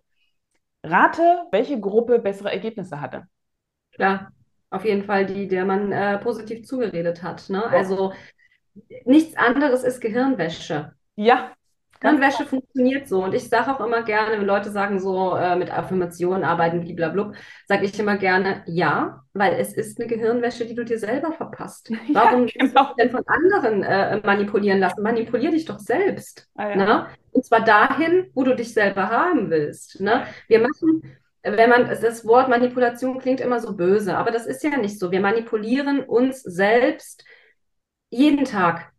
Rate, 0.83 1.43
welche 1.51 1.79
Gruppe 1.79 2.19
bessere 2.19 2.51
Ergebnisse 2.51 3.01
hatte. 3.01 3.27
Ja, 3.97 4.29
auf 4.69 4.85
jeden 4.85 5.03
Fall 5.03 5.25
die, 5.25 5.47
der 5.47 5.65
man 5.65 5.91
äh, 5.91 6.17
positiv 6.19 6.65
zugeredet 6.65 7.21
hat. 7.21 7.49
Ne? 7.49 7.65
Also 7.65 8.13
nichts 9.05 9.35
anderes 9.35 9.83
ist 9.83 9.99
Gehirnwäsche. 9.99 10.93
Ja, 11.15 11.51
Hirnwäsche 12.01 12.45
funktioniert 12.45 13.07
so. 13.07 13.23
Und 13.23 13.33
ich 13.33 13.49
sage 13.49 13.73
auch 13.73 13.85
immer 13.85 14.03
gerne, 14.03 14.37
wenn 14.37 14.45
Leute 14.45 14.71
sagen 14.71 14.99
so, 14.99 15.35
äh, 15.35 15.55
mit 15.55 15.71
Affirmationen 15.71 16.43
arbeiten, 16.43 16.81
blablabla, 16.81 17.33
sage 17.67 17.85
ich 17.85 17.99
immer 17.99 18.17
gerne, 18.17 18.63
ja, 18.67 19.23
weil 19.33 19.53
es 19.53 19.73
ist 19.73 19.99
eine 19.99 20.07
Gehirnwäsche, 20.07 20.65
die 20.65 20.75
du 20.75 20.85
dir 20.85 20.97
selber 20.97 21.33
verpasst. 21.33 21.91
Warum 22.13 22.47
ja, 22.47 22.53
genau. 22.65 22.93
denn 22.97 23.11
von 23.11 23.23
anderen 23.27 23.83
äh, 23.83 24.21
manipulieren 24.25 24.79
lassen? 24.79 25.03
Manipulier 25.03 25.51
dich 25.51 25.65
doch 25.65 25.79
selbst. 25.79 26.47
Ah, 26.55 26.69
ja. 26.69 26.75
ne? 26.75 27.07
Und 27.31 27.45
zwar 27.45 27.63
dahin, 27.63 28.29
wo 28.33 28.43
du 28.43 28.55
dich 28.55 28.73
selber 28.73 29.09
haben 29.09 29.49
willst. 29.49 29.99
Ne? 29.99 30.23
Wir 30.47 30.59
machen 30.59 31.03
wenn 31.41 31.69
man, 31.69 31.87
das 31.87 32.25
Wort 32.25 32.49
Manipulation 32.49 33.19
klingt 33.19 33.39
immer 33.39 33.59
so 33.59 33.73
böse, 33.73 34.17
aber 34.17 34.31
das 34.31 34.45
ist 34.45 34.63
ja 34.63 34.77
nicht 34.77 34.99
so. 34.99 35.11
Wir 35.11 35.21
manipulieren 35.21 36.01
uns 36.01 36.41
selbst 36.41 37.23
jeden 38.09 38.43
Tag 38.45 38.91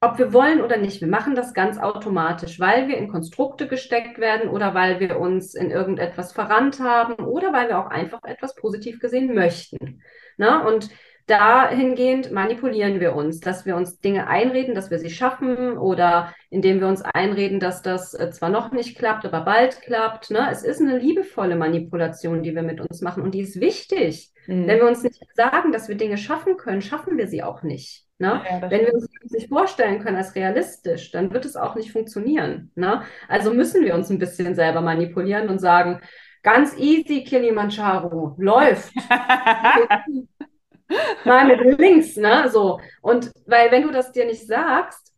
ob 0.00 0.18
wir 0.18 0.32
wollen 0.32 0.62
oder 0.62 0.78
nicht, 0.78 1.02
wir 1.02 1.08
machen 1.08 1.34
das 1.34 1.52
ganz 1.52 1.78
automatisch, 1.78 2.58
weil 2.58 2.88
wir 2.88 2.96
in 2.96 3.08
Konstrukte 3.08 3.68
gesteckt 3.68 4.18
werden 4.18 4.48
oder 4.48 4.74
weil 4.74 4.98
wir 4.98 5.20
uns 5.20 5.54
in 5.54 5.70
irgendetwas 5.70 6.32
verrannt 6.32 6.80
haben 6.80 7.14
oder 7.24 7.52
weil 7.52 7.68
wir 7.68 7.78
auch 7.78 7.90
einfach 7.90 8.22
etwas 8.24 8.54
positiv 8.54 8.98
gesehen 8.98 9.34
möchten. 9.34 10.00
Na? 10.38 10.66
Und 10.66 10.88
dahingehend 11.26 12.32
manipulieren 12.32 12.98
wir 12.98 13.14
uns, 13.14 13.40
dass 13.40 13.66
wir 13.66 13.76
uns 13.76 14.00
Dinge 14.00 14.26
einreden, 14.26 14.74
dass 14.74 14.90
wir 14.90 14.98
sie 14.98 15.10
schaffen 15.10 15.76
oder 15.76 16.34
indem 16.48 16.80
wir 16.80 16.88
uns 16.88 17.02
einreden, 17.02 17.60
dass 17.60 17.82
das 17.82 18.14
äh, 18.14 18.30
zwar 18.30 18.48
noch 18.48 18.72
nicht 18.72 18.96
klappt, 18.96 19.26
aber 19.26 19.42
bald 19.42 19.82
klappt. 19.82 20.30
Ne? 20.30 20.48
Es 20.50 20.64
ist 20.64 20.80
eine 20.80 20.98
liebevolle 20.98 21.56
Manipulation, 21.56 22.42
die 22.42 22.54
wir 22.54 22.62
mit 22.62 22.80
uns 22.80 23.02
machen 23.02 23.22
und 23.22 23.32
die 23.32 23.42
ist 23.42 23.60
wichtig. 23.60 24.32
Mhm. 24.46 24.66
Wenn 24.66 24.78
wir 24.78 24.88
uns 24.88 25.02
nicht 25.02 25.22
sagen, 25.34 25.72
dass 25.72 25.88
wir 25.88 25.96
Dinge 25.96 26.16
schaffen 26.16 26.56
können, 26.56 26.80
schaffen 26.80 27.18
wir 27.18 27.28
sie 27.28 27.42
auch 27.42 27.62
nicht. 27.62 28.09
Ne? 28.20 28.42
Ja, 28.48 28.70
Wenn 28.70 28.82
wir 28.82 28.92
uns 28.92 29.08
nicht 29.30 29.48
vorstellen 29.48 30.00
können 30.00 30.18
als 30.18 30.34
realistisch, 30.34 31.10
dann 31.10 31.32
wird 31.32 31.46
es 31.46 31.56
auch 31.56 31.74
nicht 31.74 31.90
funktionieren. 31.90 32.70
Ne? 32.74 33.02
Also 33.28 33.54
müssen 33.54 33.82
wir 33.82 33.94
uns 33.94 34.10
ein 34.10 34.18
bisschen 34.18 34.54
selber 34.54 34.82
manipulieren 34.82 35.48
und 35.48 35.58
sagen, 35.58 36.02
ganz 36.42 36.76
easy, 36.76 37.24
Kilimanjaro, 37.24 38.36
läuft. 38.38 38.92
Mal 41.24 41.46
mit 41.46 41.78
links, 41.78 42.16
ne? 42.16 42.50
So. 42.50 42.78
Und 43.00 43.30
weil, 43.46 43.70
wenn 43.70 43.84
du 43.84 43.90
das 43.90 44.12
dir 44.12 44.26
nicht 44.26 44.46
sagst, 44.46 45.09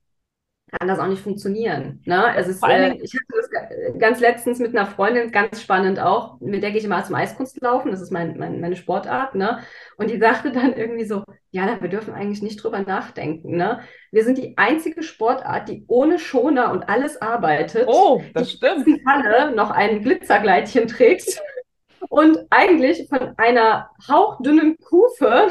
kann 0.78 0.88
das 0.88 0.98
auch 0.98 1.06
nicht 1.06 1.22
funktionieren. 1.22 2.00
Ne? 2.06 2.35
Es 2.37 2.48
ist, 2.48 2.62
äh, 2.66 2.94
ich 2.94 3.12
hatte 3.14 3.24
das 3.37 3.98
ganz 3.98 4.20
letztens 4.20 4.58
mit 4.58 4.74
einer 4.74 4.87
Freundin, 4.87 5.30
ganz 5.30 5.61
spannend 5.61 6.00
auch, 6.00 6.40
mit 6.40 6.62
der 6.62 6.70
gehe 6.70 6.78
ich 6.78 6.85
immer 6.85 7.04
zum 7.04 7.14
Eiskunstlaufen, 7.14 7.90
das 7.90 8.00
ist 8.00 8.11
mein, 8.11 8.38
mein, 8.38 8.61
meine 8.61 8.76
Sportart, 8.76 9.35
ne? 9.35 9.61
Und 9.98 10.11
die 10.11 10.18
sagte 10.18 10.50
dann 10.50 10.72
irgendwie 10.72 11.04
so, 11.04 11.24
ja, 11.50 11.78
wir 11.80 11.90
dürfen 11.90 12.14
eigentlich 12.14 12.42
nicht 12.42 12.62
drüber 12.62 12.80
nachdenken. 12.80 13.56
Ne? 13.56 13.80
Wir 14.11 14.24
sind 14.24 14.38
die 14.38 14.56
einzige 14.56 15.02
Sportart, 15.02 15.68
die 15.68 15.85
ohne 15.88 16.18
Schoner 16.18 16.72
und 16.72 16.88
alles 16.88 17.20
arbeitet. 17.20 17.85
Oh, 17.87 18.22
das 18.32 18.48
die 18.48 18.56
stimmt. 18.56 18.87
Die 18.87 19.04
Halle 19.06 19.54
noch 19.54 19.70
ein 19.70 20.02
Glitzergleitchen 20.02 20.88
trägt 20.88 21.40
und 22.08 22.38
eigentlich 22.48 23.08
von 23.08 23.35
einer 23.37 23.90
hauchdünnen 24.08 24.78
Kufe 24.78 25.48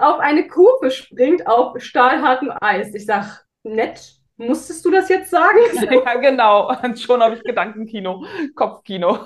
auf 0.00 0.18
eine 0.18 0.48
Kufe 0.48 0.90
springt 0.90 1.46
auf 1.46 1.80
stahlhartem 1.80 2.52
Eis. 2.60 2.94
Ich 2.94 3.06
sag, 3.06 3.44
nett, 3.62 4.15
musstest 4.36 4.84
du 4.84 4.90
das 4.90 5.08
jetzt 5.08 5.30
sagen? 5.30 5.58
Ja, 6.04 6.14
genau. 6.16 6.72
Schon 6.96 7.22
habe 7.22 7.36
ich 7.36 7.42
Gedankenkino, 7.44 8.24
Kopfkino. 8.54 9.18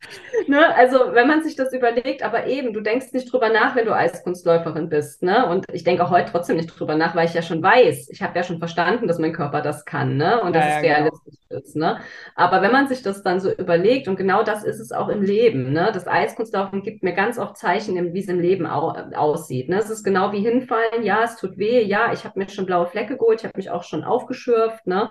Ne? 0.48 0.74
Also, 0.76 1.12
wenn 1.12 1.26
man 1.26 1.42
sich 1.42 1.56
das 1.56 1.72
überlegt, 1.72 2.22
aber 2.22 2.46
eben, 2.46 2.72
du 2.72 2.80
denkst 2.80 3.12
nicht 3.12 3.32
drüber 3.32 3.48
nach, 3.48 3.74
wenn 3.74 3.86
du 3.86 3.94
Eiskunstläuferin 3.94 4.88
bist. 4.88 5.22
Ne? 5.22 5.48
Und 5.48 5.64
ich 5.72 5.82
denke 5.82 6.04
auch 6.04 6.10
heute 6.10 6.30
trotzdem 6.30 6.56
nicht 6.56 6.68
drüber 6.68 6.94
nach, 6.94 7.16
weil 7.16 7.26
ich 7.26 7.34
ja 7.34 7.42
schon 7.42 7.62
weiß, 7.62 8.10
ich 8.10 8.22
habe 8.22 8.36
ja 8.36 8.44
schon 8.44 8.58
verstanden, 8.58 9.08
dass 9.08 9.18
mein 9.18 9.32
Körper 9.32 9.60
das 9.60 9.84
kann 9.84 10.16
ne? 10.16 10.40
und 10.42 10.54
dass 10.54 10.64
ja, 10.64 10.70
es 10.70 10.82
genau. 10.82 10.94
realistisch 10.94 11.34
genau. 11.48 11.60
ist. 11.60 11.76
Ne? 11.76 12.00
Aber 12.36 12.62
wenn 12.62 12.70
man 12.70 12.86
sich 12.86 13.02
das 13.02 13.22
dann 13.22 13.40
so 13.40 13.50
überlegt, 13.50 14.06
und 14.06 14.16
genau 14.16 14.44
das 14.44 14.62
ist 14.62 14.78
es 14.78 14.92
auch 14.92 15.08
im 15.08 15.22
Leben, 15.22 15.72
ne? 15.72 15.90
das 15.92 16.06
Eiskunstlaufen 16.06 16.82
gibt 16.82 17.02
mir 17.02 17.14
ganz 17.14 17.38
oft 17.38 17.56
Zeichen, 17.56 18.14
wie 18.14 18.20
es 18.20 18.28
im 18.28 18.38
Leben 18.38 18.66
au 18.66 18.90
aussieht. 19.14 19.68
Ne? 19.68 19.78
Es 19.78 19.90
ist 19.90 20.04
genau 20.04 20.30
wie 20.32 20.40
hinfallen, 20.40 21.02
ja, 21.02 21.24
es 21.24 21.36
tut 21.36 21.58
weh, 21.58 21.82
ja, 21.82 22.12
ich 22.12 22.24
habe 22.24 22.38
mir 22.38 22.48
schon 22.48 22.66
blaue 22.66 22.86
Flecke 22.86 23.16
geholt, 23.16 23.40
ich 23.40 23.46
habe 23.46 23.56
mich 23.56 23.70
auch 23.70 23.82
schon 23.82 24.04
aufgeschürft. 24.04 24.86
Ne? 24.86 25.10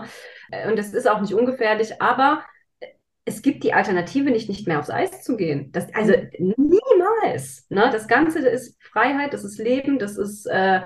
Und 0.68 0.80
es 0.80 0.94
ist 0.94 1.10
auch 1.10 1.20
nicht 1.20 1.34
ungefährlich, 1.34 2.02
aber 2.02 2.42
es 3.26 3.42
gibt 3.42 3.64
die 3.64 3.74
Alternative 3.74 4.30
nicht, 4.30 4.50
nicht 4.50 4.68
mehr 4.68 4.80
aufs 4.80 4.92
Eis 4.92 5.24
zu 5.24 5.36
gehen. 5.36 5.72
Das, 5.72 5.94
also 5.96 6.14
niemals. 6.38 7.66
Ne? 7.70 7.90
Das 7.92 8.08
Ganze 8.08 8.40
ist 8.48 8.82
Freiheit, 8.82 9.34
das 9.34 9.44
ist 9.44 9.58
Leben, 9.58 9.98
das 9.98 10.18
ist, 10.18 10.46
äh, 10.46 10.82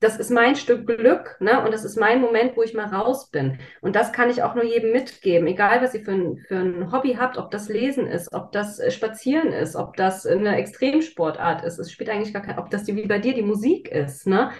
das 0.00 0.18
ist 0.18 0.30
mein 0.30 0.56
Stück 0.56 0.86
Glück 0.86 1.36
ne? 1.38 1.62
und 1.62 1.72
das 1.72 1.84
ist 1.84 1.96
mein 1.96 2.22
Moment, 2.22 2.56
wo 2.56 2.62
ich 2.62 2.72
mal 2.72 2.86
raus 2.86 3.30
bin. 3.30 3.58
Und 3.82 3.94
das 3.94 4.12
kann 4.12 4.30
ich 4.30 4.42
auch 4.42 4.54
nur 4.54 4.64
jedem 4.64 4.92
mitgeben, 4.92 5.46
egal 5.46 5.82
was 5.82 5.94
ihr 5.94 6.02
für 6.02 6.12
ein, 6.12 6.38
für 6.48 6.56
ein 6.56 6.92
Hobby 6.92 7.16
habt, 7.18 7.36
ob 7.36 7.50
das 7.50 7.68
Lesen 7.68 8.06
ist, 8.06 8.32
ob 8.32 8.52
das 8.52 8.78
äh, 8.78 8.90
Spazieren 8.90 9.52
ist, 9.52 9.76
ob 9.76 9.96
das 9.96 10.24
eine 10.24 10.56
Extremsportart 10.56 11.62
ist. 11.62 11.78
Es 11.78 11.92
spielt 11.92 12.08
eigentlich 12.08 12.32
gar 12.32 12.42
kein, 12.42 12.58
ob 12.58 12.70
das 12.70 12.84
die, 12.84 12.96
wie 12.96 13.06
bei 13.06 13.18
dir 13.18 13.34
die 13.34 13.42
Musik 13.42 13.88
ist. 13.88 14.26
Ne? 14.26 14.50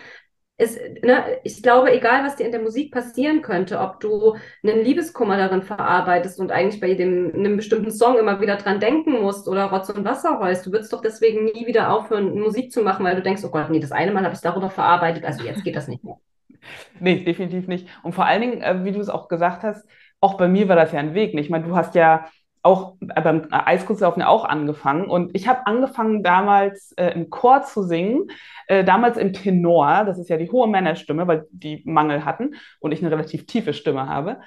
Es, 0.58 0.78
ne, 1.02 1.38
ich 1.44 1.62
glaube, 1.62 1.92
egal 1.92 2.24
was 2.24 2.36
dir 2.36 2.46
in 2.46 2.52
der 2.52 2.62
Musik 2.62 2.90
passieren 2.90 3.42
könnte, 3.42 3.78
ob 3.78 4.00
du 4.00 4.36
einen 4.62 4.82
Liebeskummer 4.82 5.36
darin 5.36 5.62
verarbeitest 5.62 6.40
und 6.40 6.50
eigentlich 6.50 6.80
bei 6.80 6.88
jedem, 6.88 7.34
einem 7.34 7.56
bestimmten 7.56 7.90
Song 7.90 8.18
immer 8.18 8.40
wieder 8.40 8.56
dran 8.56 8.80
denken 8.80 9.20
musst 9.20 9.48
oder 9.48 9.66
Rotz 9.66 9.90
und 9.90 10.04
Wasser 10.04 10.40
heust, 10.40 10.64
du 10.64 10.72
würdest 10.72 10.92
doch 10.92 11.02
deswegen 11.02 11.44
nie 11.44 11.66
wieder 11.66 11.92
aufhören, 11.92 12.38
Musik 12.38 12.72
zu 12.72 12.82
machen, 12.82 13.04
weil 13.04 13.16
du 13.16 13.22
denkst, 13.22 13.44
oh 13.44 13.50
Gott, 13.50 13.68
nee, 13.68 13.80
das 13.80 13.92
eine 13.92 14.12
Mal 14.12 14.24
habe 14.24 14.34
ich 14.34 14.40
darüber 14.40 14.70
verarbeitet, 14.70 15.24
also 15.24 15.44
jetzt 15.44 15.62
geht 15.62 15.76
das 15.76 15.88
nicht 15.88 16.04
mehr. 16.04 16.16
nee, 17.00 17.22
definitiv 17.22 17.68
nicht. 17.68 17.86
Und 18.02 18.14
vor 18.14 18.24
allen 18.24 18.40
Dingen, 18.40 18.62
äh, 18.62 18.82
wie 18.84 18.92
du 18.92 19.00
es 19.00 19.10
auch 19.10 19.28
gesagt 19.28 19.62
hast, 19.62 19.86
auch 20.20 20.38
bei 20.38 20.48
mir 20.48 20.68
war 20.68 20.76
das 20.76 20.92
ja 20.92 21.00
ein 21.00 21.12
Weg. 21.12 21.34
Ich 21.34 21.50
meine, 21.50 21.66
du 21.66 21.76
hast 21.76 21.94
ja 21.94 22.26
auch 22.66 22.96
äh, 23.14 23.20
beim 23.20 23.46
Eiskunstlaufen 23.50 24.20
ja 24.20 24.28
auch 24.28 24.44
angefangen. 24.44 25.06
Und 25.06 25.34
ich 25.34 25.48
habe 25.48 25.66
angefangen 25.66 26.22
damals 26.22 26.92
äh, 26.96 27.10
im 27.10 27.30
Chor 27.30 27.62
zu 27.62 27.82
singen, 27.82 28.28
äh, 28.66 28.84
damals 28.84 29.16
im 29.16 29.32
Tenor, 29.32 30.04
das 30.04 30.18
ist 30.18 30.28
ja 30.28 30.36
die 30.36 30.50
hohe 30.50 30.68
Männerstimme, 30.68 31.26
weil 31.26 31.46
die 31.50 31.82
Mangel 31.84 32.24
hatten 32.24 32.54
und 32.80 32.92
ich 32.92 33.00
eine 33.00 33.10
relativ 33.10 33.46
tiefe 33.46 33.72
Stimme 33.72 34.08
habe. 34.08 34.38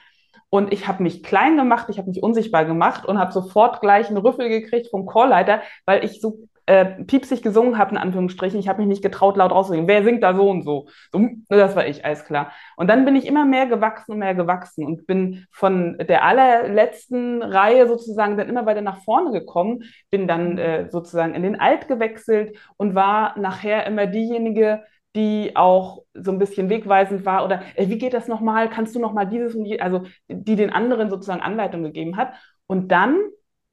Und 0.50 0.74
ich 0.74 0.88
habe 0.88 1.04
mich 1.04 1.22
klein 1.24 1.58
gemacht, 1.58 1.88
ich 1.90 2.00
habe 2.00 2.10
mich 2.10 2.24
unsichtbar 2.24 2.66
gemacht 2.66 3.06
und 3.06 3.20
habe 3.20 3.32
sofort 3.32 3.82
gleich 3.82 4.08
einen 4.08 4.18
Rüffel 4.18 4.50
gekriegt 4.50 4.90
vom 4.90 5.06
Chorleiter, 5.06 5.62
weil 5.86 6.04
ich 6.04 6.22
so 6.22 6.40
äh, 6.70 7.04
piepsig 7.04 7.42
gesungen 7.42 7.80
habe, 7.80 7.92
in 7.92 7.98
Anführungsstrichen. 7.98 8.60
Ich 8.60 8.68
habe 8.68 8.78
mich 8.78 8.88
nicht 8.88 9.02
getraut, 9.02 9.38
laut 9.38 9.52
rauszusingen. 9.52 9.88
Wer 9.88 10.04
singt 10.04 10.22
da 10.22 10.36
so 10.36 10.48
und 10.48 10.62
so? 10.62 10.88
so? 11.12 11.28
Das 11.50 11.76
war 11.76 11.88
ich, 11.88 12.06
alles 12.06 12.26
klar. 12.26 12.52
Und 12.78 12.88
dann 12.92 13.06
bin 13.06 13.16
ich 13.16 13.26
immer 13.26 13.44
mehr 13.44 13.66
gewachsen 13.66 14.12
und 14.12 14.20
mehr 14.20 14.36
gewachsen 14.36 14.86
und 14.86 15.08
bin 15.08 15.48
von 15.52 15.98
der 15.98 16.24
allerletzten 16.24 17.42
Reihe 17.42 17.88
sozusagen 17.88 18.38
dann 18.38 18.50
immer 18.50 18.68
weiter 18.68 18.82
nach 18.82 19.02
vorne 19.04 19.32
gekommen, 19.32 19.84
bin 20.12 20.28
dann 20.28 20.60
äh, 20.60 20.90
sozusagen 20.92 21.34
in 21.34 21.42
den 21.42 21.60
Alt 21.60 21.88
gewechselt 21.88 22.56
und 22.78 22.94
war 22.94 23.38
nachher 23.40 23.88
immer 23.88 24.06
diejenige, 24.06 24.84
die 25.16 25.56
auch 25.56 26.04
so 26.14 26.32
ein 26.32 26.38
bisschen 26.38 26.70
wegweisend 26.70 27.26
war 27.26 27.46
oder 27.46 27.64
äh, 27.74 27.90
wie 27.90 27.98
geht 27.98 28.14
das 28.14 28.28
nochmal? 28.28 28.70
Kannst 28.70 28.94
du 28.94 29.00
nochmal 29.00 29.28
dieses 29.28 29.56
und 29.56 29.64
die, 29.64 29.82
also 29.82 30.04
die 30.28 30.56
den 30.56 30.72
anderen 30.72 31.10
sozusagen 31.10 31.42
Anleitung 31.42 31.82
gegeben 31.82 32.16
hat. 32.16 32.34
Und 32.68 32.92
dann 32.92 33.18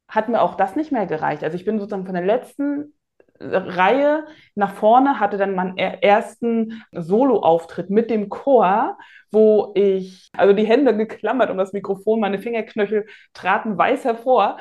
hat 0.09 0.29
mir 0.29 0.41
auch 0.41 0.55
das 0.55 0.77
nicht 0.77 0.93
mehr 0.93 1.07
gereicht. 1.07 1.43
Also 1.45 1.57
ich 1.57 1.65
bin 1.65 1.79
sozusagen 1.79 2.07
von 2.07 2.15
der 2.15 2.25
letzten 2.25 2.95
Reihe 3.41 4.25
nach 4.55 4.75
vorne, 4.75 5.21
hatte 5.21 5.37
dann 5.37 5.55
meinen 5.55 5.77
ersten 5.77 6.83
Solo-Auftritt 6.93 7.91
mit 7.91 8.11
dem 8.11 8.29
Chor, 8.29 8.97
wo 9.31 9.73
ich, 9.75 10.31
also 10.37 10.55
die 10.55 10.67
Hände 10.67 10.97
geklammert 10.97 11.51
um 11.51 11.59
das 11.59 11.73
Mikrofon, 11.73 12.21
meine 12.21 12.39
Fingerknöchel 12.39 13.07
traten 13.35 13.77
weiß 13.77 14.05
hervor. 14.05 14.59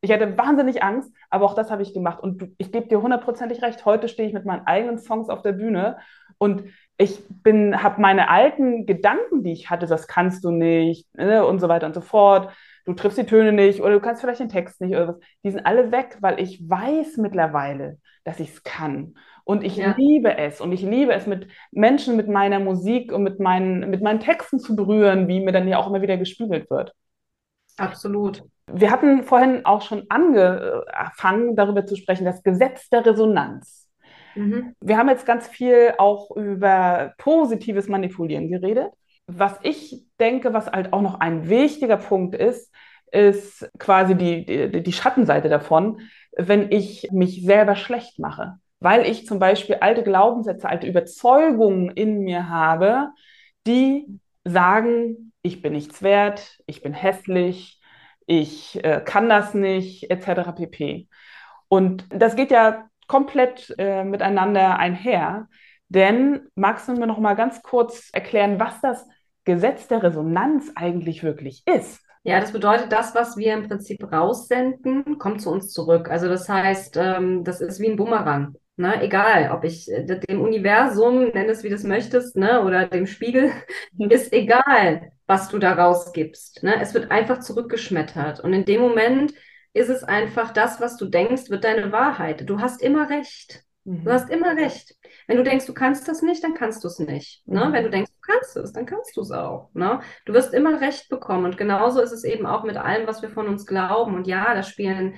Ich 0.00 0.12
hatte 0.12 0.36
wahnsinnig 0.36 0.82
Angst, 0.82 1.12
aber 1.30 1.46
auch 1.46 1.54
das 1.54 1.70
habe 1.70 1.82
ich 1.82 1.94
gemacht. 1.94 2.22
Und 2.22 2.50
ich 2.58 2.72
gebe 2.72 2.88
dir 2.88 3.00
hundertprozentig 3.00 3.62
recht, 3.62 3.84
heute 3.84 4.08
stehe 4.08 4.28
ich 4.28 4.34
mit 4.34 4.44
meinen 4.44 4.66
eigenen 4.66 4.98
Songs 4.98 5.28
auf 5.28 5.42
der 5.42 5.52
Bühne 5.52 5.98
und 6.38 6.64
ich 6.98 7.20
bin, 7.28 7.82
habe 7.82 8.00
meine 8.00 8.28
alten 8.28 8.84
Gedanken, 8.84 9.44
die 9.44 9.52
ich 9.52 9.70
hatte, 9.70 9.86
das 9.86 10.08
kannst 10.08 10.44
du 10.44 10.50
nicht 10.50 11.06
ne, 11.16 11.46
und 11.46 11.60
so 11.60 11.68
weiter 11.68 11.86
und 11.86 11.94
so 11.94 12.00
fort 12.00 12.52
du 12.88 12.94
triffst 12.94 13.18
die 13.18 13.26
Töne 13.26 13.52
nicht 13.52 13.82
oder 13.82 13.90
du 13.90 14.00
kannst 14.00 14.22
vielleicht 14.22 14.40
den 14.40 14.48
Text 14.48 14.80
nicht 14.80 14.92
oder 14.92 15.08
was. 15.08 15.18
Die 15.44 15.50
sind 15.50 15.66
alle 15.66 15.92
weg, 15.92 16.16
weil 16.20 16.40
ich 16.40 16.66
weiß 16.66 17.18
mittlerweile, 17.18 17.98
dass 18.24 18.40
ich 18.40 18.48
es 18.48 18.62
kann. 18.62 19.14
Und 19.44 19.62
ich 19.62 19.76
ja. 19.76 19.94
liebe 19.96 20.38
es. 20.38 20.62
Und 20.62 20.72
ich 20.72 20.80
liebe 20.80 21.12
es, 21.12 21.26
mit 21.26 21.48
Menschen, 21.70 22.16
mit 22.16 22.28
meiner 22.28 22.60
Musik 22.60 23.12
und 23.12 23.24
mit 23.24 23.40
meinen, 23.40 23.90
mit 23.90 24.02
meinen 24.02 24.20
Texten 24.20 24.58
zu 24.58 24.74
berühren, 24.74 25.28
wie 25.28 25.40
mir 25.40 25.52
dann 25.52 25.68
ja 25.68 25.76
auch 25.76 25.86
immer 25.88 26.00
wieder 26.00 26.16
gespiegelt 26.16 26.70
wird. 26.70 26.94
Absolut. 27.76 28.42
Wir 28.72 28.90
hatten 28.90 29.22
vorhin 29.22 29.66
auch 29.66 29.82
schon 29.82 30.06
angefangen, 30.08 31.56
darüber 31.56 31.84
zu 31.84 31.94
sprechen, 31.94 32.24
das 32.24 32.42
Gesetz 32.42 32.88
der 32.88 33.04
Resonanz. 33.04 33.90
Mhm. 34.34 34.74
Wir 34.80 34.96
haben 34.96 35.10
jetzt 35.10 35.26
ganz 35.26 35.46
viel 35.46 35.92
auch 35.98 36.34
über 36.34 37.12
positives 37.18 37.86
Manipulieren 37.86 38.50
geredet 38.50 38.92
was 39.28 39.54
ich 39.62 40.06
denke, 40.18 40.52
was 40.54 40.66
halt 40.66 40.92
auch 40.92 41.02
noch 41.02 41.20
ein 41.20 41.48
wichtiger 41.48 41.98
Punkt 41.98 42.34
ist, 42.34 42.74
ist 43.12 43.70
quasi 43.78 44.14
die, 44.14 44.44
die, 44.44 44.82
die 44.82 44.92
Schattenseite 44.92 45.48
davon, 45.48 46.00
wenn 46.36 46.72
ich 46.72 47.08
mich 47.12 47.44
selber 47.44 47.76
schlecht 47.76 48.18
mache. 48.18 48.54
Weil 48.80 49.06
ich 49.06 49.26
zum 49.26 49.38
Beispiel 49.38 49.76
alte 49.76 50.02
Glaubenssätze, 50.02 50.68
alte 50.68 50.86
Überzeugungen 50.86 51.90
in 51.90 52.20
mir 52.20 52.48
habe, 52.48 53.10
die 53.66 54.06
sagen, 54.44 55.32
ich 55.42 55.60
bin 55.62 55.74
nichts 55.74 56.02
wert, 56.02 56.58
ich 56.66 56.82
bin 56.82 56.94
hässlich, 56.94 57.80
ich 58.26 58.82
äh, 58.84 59.02
kann 59.04 59.28
das 59.28 59.52
nicht, 59.52 60.10
etc. 60.10 60.52
pp. 60.52 61.08
Und 61.68 62.04
das 62.10 62.34
geht 62.34 62.50
ja 62.50 62.88
komplett 63.08 63.74
äh, 63.78 64.04
miteinander 64.04 64.78
einher. 64.78 65.48
Denn 65.88 66.48
magst 66.54 66.88
du 66.88 66.92
mir 66.92 67.06
noch 67.06 67.18
mal 67.18 67.34
ganz 67.34 67.62
kurz 67.62 68.10
erklären, 68.12 68.60
was 68.60 68.80
das 68.80 69.06
Gesetz 69.48 69.88
der 69.88 70.02
Resonanz 70.02 70.70
eigentlich 70.74 71.22
wirklich 71.22 71.62
ist. 71.66 72.02
Ja, 72.22 72.38
das 72.38 72.52
bedeutet, 72.52 72.92
das, 72.92 73.14
was 73.14 73.38
wir 73.38 73.54
im 73.54 73.66
Prinzip 73.66 74.12
raussenden, 74.12 75.18
kommt 75.18 75.40
zu 75.40 75.50
uns 75.50 75.72
zurück. 75.72 76.10
Also 76.10 76.28
das 76.28 76.48
heißt, 76.50 76.98
ähm, 76.98 77.44
das 77.44 77.62
ist 77.62 77.80
wie 77.80 77.88
ein 77.88 77.96
Bumerang. 77.96 78.56
Ne? 78.76 79.00
Egal, 79.02 79.50
ob 79.50 79.64
ich 79.64 79.90
äh, 79.90 80.04
dem 80.04 80.42
Universum, 80.42 81.30
nenn 81.30 81.48
es 81.48 81.64
wie 81.64 81.70
du 81.70 81.76
es 81.76 81.84
möchtest, 81.84 82.36
ne? 82.36 82.62
oder 82.62 82.86
dem 82.86 83.06
Spiegel, 83.06 83.50
ist 83.98 84.34
egal, 84.34 85.12
was 85.26 85.48
du 85.48 85.58
da 85.58 85.72
rausgibst. 85.72 86.62
Ne? 86.62 86.78
Es 86.78 86.92
wird 86.92 87.10
einfach 87.10 87.40
zurückgeschmettert. 87.40 88.40
Und 88.40 88.52
in 88.52 88.66
dem 88.66 88.82
Moment 88.82 89.32
ist 89.72 89.88
es 89.88 90.04
einfach 90.04 90.52
das, 90.52 90.78
was 90.78 90.98
du 90.98 91.06
denkst, 91.06 91.48
wird 91.48 91.64
deine 91.64 91.90
Wahrheit. 91.90 92.48
Du 92.48 92.60
hast 92.60 92.82
immer 92.82 93.08
recht. 93.08 93.62
Mhm. 93.88 94.04
Du 94.04 94.12
hast 94.12 94.30
immer 94.30 94.54
recht. 94.54 94.94
Wenn 95.26 95.38
du 95.38 95.44
denkst, 95.44 95.66
du 95.66 95.72
kannst 95.72 96.08
das 96.08 96.20
nicht, 96.20 96.44
dann 96.44 96.54
kannst 96.54 96.84
du 96.84 96.88
es 96.88 96.98
nicht. 96.98 97.42
Ne? 97.46 97.64
Mhm. 97.64 97.72
Wenn 97.72 97.84
du 97.84 97.90
denkst, 97.90 98.10
du 98.10 98.32
kannst 98.32 98.56
es, 98.56 98.72
dann 98.72 98.84
kannst 98.84 99.16
du 99.16 99.22
es 99.22 99.30
auch. 99.30 99.70
Ne? 99.72 100.00
Du 100.26 100.34
wirst 100.34 100.52
immer 100.52 100.80
recht 100.80 101.08
bekommen. 101.08 101.46
Und 101.46 101.56
genauso 101.56 102.02
ist 102.02 102.12
es 102.12 102.24
eben 102.24 102.44
auch 102.44 102.64
mit 102.64 102.76
allem, 102.76 103.06
was 103.06 103.22
wir 103.22 103.30
von 103.30 103.48
uns 103.48 103.64
glauben. 103.64 104.14
Und 104.14 104.26
ja, 104.26 104.52
da 104.54 104.62
spielen 104.62 105.14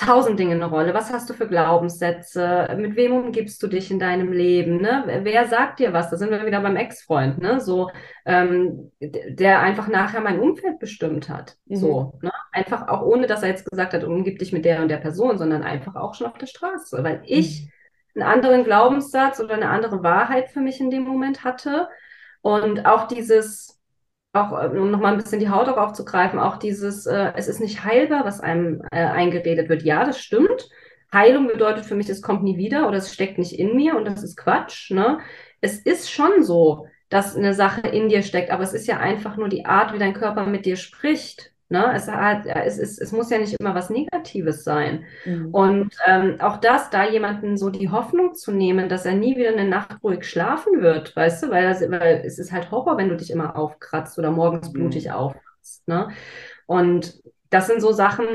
tausend 0.00 0.38
Dinge 0.38 0.54
eine 0.54 0.66
Rolle. 0.66 0.94
Was 0.94 1.12
hast 1.12 1.28
du 1.28 1.34
für 1.34 1.48
Glaubenssätze? 1.48 2.72
Mit 2.78 2.94
wem 2.94 3.16
umgibst 3.16 3.60
du 3.64 3.66
dich 3.66 3.90
in 3.90 3.98
deinem 3.98 4.30
Leben? 4.30 4.80
Ne? 4.80 5.20
Wer 5.24 5.48
sagt 5.48 5.80
dir 5.80 5.92
was? 5.92 6.08
Da 6.08 6.16
sind 6.16 6.30
wir 6.30 6.46
wieder 6.46 6.60
beim 6.60 6.76
Ex-Freund, 6.76 7.38
ne? 7.38 7.60
So, 7.60 7.90
ähm, 8.24 8.92
der 9.00 9.58
einfach 9.58 9.88
nachher 9.88 10.20
mein 10.20 10.38
Umfeld 10.38 10.78
bestimmt 10.78 11.28
hat. 11.28 11.56
Mhm. 11.66 11.76
So, 11.76 12.18
ne? 12.22 12.30
Einfach 12.52 12.86
auch 12.86 13.02
ohne, 13.02 13.26
dass 13.26 13.42
er 13.42 13.48
jetzt 13.48 13.68
gesagt 13.68 13.92
hat, 13.92 14.04
umgib 14.04 14.38
dich 14.38 14.52
mit 14.52 14.64
der 14.64 14.82
und 14.82 14.88
der 14.88 14.98
Person, 14.98 15.36
sondern 15.36 15.64
einfach 15.64 15.96
auch 15.96 16.14
schon 16.14 16.28
auf 16.28 16.38
der 16.38 16.46
Straße. 16.46 17.02
Weil 17.02 17.22
ich 17.24 17.64
mhm 17.64 17.72
einen 18.18 18.28
anderen 18.28 18.64
Glaubenssatz 18.64 19.40
oder 19.40 19.54
eine 19.54 19.70
andere 19.70 20.02
Wahrheit 20.02 20.50
für 20.50 20.60
mich 20.60 20.80
in 20.80 20.90
dem 20.90 21.04
Moment 21.04 21.44
hatte. 21.44 21.88
Und 22.40 22.86
auch 22.86 23.06
dieses, 23.08 23.80
auch 24.32 24.52
um 24.72 24.90
nochmal 24.90 25.12
ein 25.12 25.18
bisschen 25.18 25.40
die 25.40 25.50
Haut 25.50 25.68
auch 25.68 25.76
aufzugreifen, 25.76 26.38
auch 26.38 26.56
dieses, 26.56 27.06
äh, 27.06 27.32
es 27.36 27.48
ist 27.48 27.60
nicht 27.60 27.84
heilbar, 27.84 28.24
was 28.24 28.40
einem 28.40 28.82
äh, 28.90 29.04
eingeredet 29.04 29.68
wird. 29.68 29.82
Ja, 29.82 30.04
das 30.04 30.20
stimmt. 30.20 30.68
Heilung 31.12 31.46
bedeutet 31.46 31.86
für 31.86 31.94
mich, 31.94 32.08
es 32.08 32.22
kommt 32.22 32.42
nie 32.42 32.58
wieder 32.58 32.86
oder 32.86 32.98
es 32.98 33.12
steckt 33.12 33.38
nicht 33.38 33.58
in 33.58 33.74
mir 33.74 33.96
und 33.96 34.04
das 34.04 34.22
ist 34.22 34.36
Quatsch. 34.36 34.90
Ne? 34.90 35.20
Es 35.60 35.78
ist 35.80 36.10
schon 36.10 36.42
so, 36.42 36.86
dass 37.08 37.36
eine 37.36 37.54
Sache 37.54 37.88
in 37.88 38.08
dir 38.08 38.22
steckt, 38.22 38.50
aber 38.50 38.62
es 38.62 38.74
ist 38.74 38.86
ja 38.86 38.98
einfach 38.98 39.36
nur 39.36 39.48
die 39.48 39.64
Art, 39.64 39.94
wie 39.94 39.98
dein 39.98 40.12
Körper 40.12 40.44
mit 40.44 40.66
dir 40.66 40.76
spricht. 40.76 41.52
Ne? 41.70 41.92
Es, 41.94 42.08
hat, 42.08 42.46
es, 42.46 42.78
es, 42.78 42.98
es 42.98 43.12
muss 43.12 43.28
ja 43.30 43.38
nicht 43.38 43.54
immer 43.60 43.74
was 43.74 43.90
Negatives 43.90 44.64
sein. 44.64 45.04
Mhm. 45.26 45.48
Und 45.52 45.94
ähm, 46.06 46.40
auch 46.40 46.56
das, 46.56 46.88
da 46.88 47.08
jemanden 47.08 47.58
so 47.58 47.68
die 47.68 47.90
Hoffnung 47.90 48.34
zu 48.34 48.52
nehmen, 48.52 48.88
dass 48.88 49.04
er 49.04 49.14
nie 49.14 49.36
wieder 49.36 49.50
eine 49.50 49.68
Nacht 49.68 50.02
ruhig 50.02 50.24
schlafen 50.24 50.80
wird, 50.80 51.14
weißt 51.14 51.42
du, 51.42 51.50
weil, 51.50 51.64
das, 51.64 51.82
weil 51.90 52.22
es 52.24 52.38
ist 52.38 52.52
halt 52.52 52.70
Horror, 52.70 52.96
wenn 52.96 53.10
du 53.10 53.16
dich 53.16 53.30
immer 53.30 53.56
aufkratzt 53.56 54.18
oder 54.18 54.30
morgens 54.30 54.68
mhm. 54.68 54.72
blutig 54.72 55.12
aufkratzt. 55.12 55.86
Ne? 55.86 56.08
Und 56.66 57.20
das 57.50 57.66
sind 57.66 57.82
so 57.82 57.92
Sachen, 57.92 58.26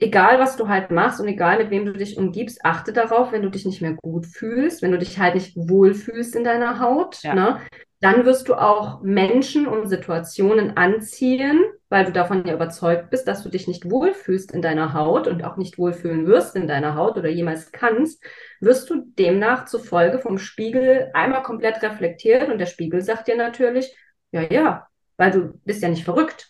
egal 0.00 0.40
was 0.40 0.56
du 0.56 0.68
halt 0.68 0.90
machst 0.90 1.20
und 1.20 1.28
egal 1.28 1.58
mit 1.58 1.70
wem 1.70 1.86
du 1.86 1.92
dich 1.92 2.16
umgibst, 2.16 2.64
achte 2.64 2.92
darauf, 2.92 3.30
wenn 3.30 3.42
du 3.42 3.50
dich 3.50 3.66
nicht 3.66 3.82
mehr 3.82 3.94
gut 3.94 4.26
fühlst, 4.26 4.82
wenn 4.82 4.92
du 4.92 4.98
dich 4.98 5.18
halt 5.18 5.34
nicht 5.34 5.56
wohlfühlst 5.56 6.34
in 6.34 6.42
deiner 6.42 6.80
Haut, 6.80 7.22
ja. 7.22 7.34
ne? 7.34 7.60
Dann 8.00 8.24
wirst 8.24 8.48
du 8.48 8.54
auch 8.54 9.02
Menschen 9.02 9.66
und 9.66 9.88
Situationen 9.88 10.76
anziehen, 10.76 11.62
weil 11.90 12.06
du 12.06 12.12
davon 12.12 12.46
ja 12.46 12.54
überzeugt 12.54 13.10
bist, 13.10 13.28
dass 13.28 13.42
du 13.42 13.50
dich 13.50 13.68
nicht 13.68 13.90
wohlfühlst 13.90 14.52
in 14.52 14.62
deiner 14.62 14.94
Haut 14.94 15.26
und 15.26 15.44
auch 15.44 15.56
nicht 15.56 15.76
wohlfühlen 15.76 16.26
wirst 16.26 16.56
in 16.56 16.66
deiner 16.66 16.94
Haut 16.94 17.18
oder 17.18 17.28
jemals 17.28 17.72
kannst, 17.72 18.24
wirst 18.60 18.88
du 18.88 19.04
demnach 19.18 19.66
zufolge 19.66 20.18
vom 20.18 20.38
Spiegel 20.38 21.10
einmal 21.12 21.42
komplett 21.42 21.82
reflektiert 21.82 22.48
und 22.48 22.58
der 22.58 22.66
Spiegel 22.66 23.02
sagt 23.02 23.28
dir 23.28 23.36
natürlich, 23.36 23.94
ja, 24.32 24.42
ja, 24.42 24.88
weil 25.18 25.30
du 25.32 25.60
bist 25.64 25.82
ja 25.82 25.88
nicht 25.88 26.04
verrückt. 26.04 26.48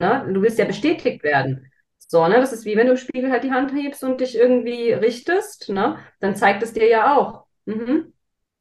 Ne? 0.00 0.30
Du 0.32 0.42
willst 0.42 0.58
ja 0.58 0.64
bestätigt 0.64 1.22
werden. 1.22 1.70
So, 1.98 2.26
ne? 2.26 2.36
Das 2.36 2.52
ist 2.52 2.64
wie 2.64 2.76
wenn 2.76 2.86
du 2.86 2.92
im 2.92 2.98
Spiegel 2.98 3.30
halt 3.30 3.44
die 3.44 3.52
Hand 3.52 3.72
hebst 3.74 4.02
und 4.04 4.20
dich 4.20 4.36
irgendwie 4.36 4.92
richtest, 4.92 5.68
ne? 5.68 5.98
Dann 6.20 6.36
zeigt 6.36 6.62
es 6.62 6.72
dir 6.72 6.86
ja 6.88 7.16
auch. 7.16 7.46
Mhm. 7.66 8.12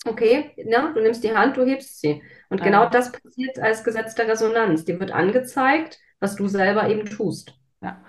Okay, 0.08 0.52
ne? 0.58 0.92
Du 0.94 1.02
nimmst 1.02 1.24
die 1.24 1.36
Hand, 1.36 1.58
du 1.58 1.66
hebst 1.66 2.02
sie. 2.02 2.22
Und 2.50 2.62
genau 2.62 2.84
ja. 2.84 2.90
das 2.90 3.12
passiert 3.12 3.60
als 3.60 3.84
Gesetz 3.84 4.16
der 4.16 4.28
Resonanz. 4.28 4.86
Dir 4.86 5.00
wird 5.00 5.12
angezeigt, 5.12 6.00
was 6.20 6.36
du 6.36 6.48
selber 6.48 6.90
eben 6.90 7.06
tust. 7.06 7.54
Ja. 7.82 8.02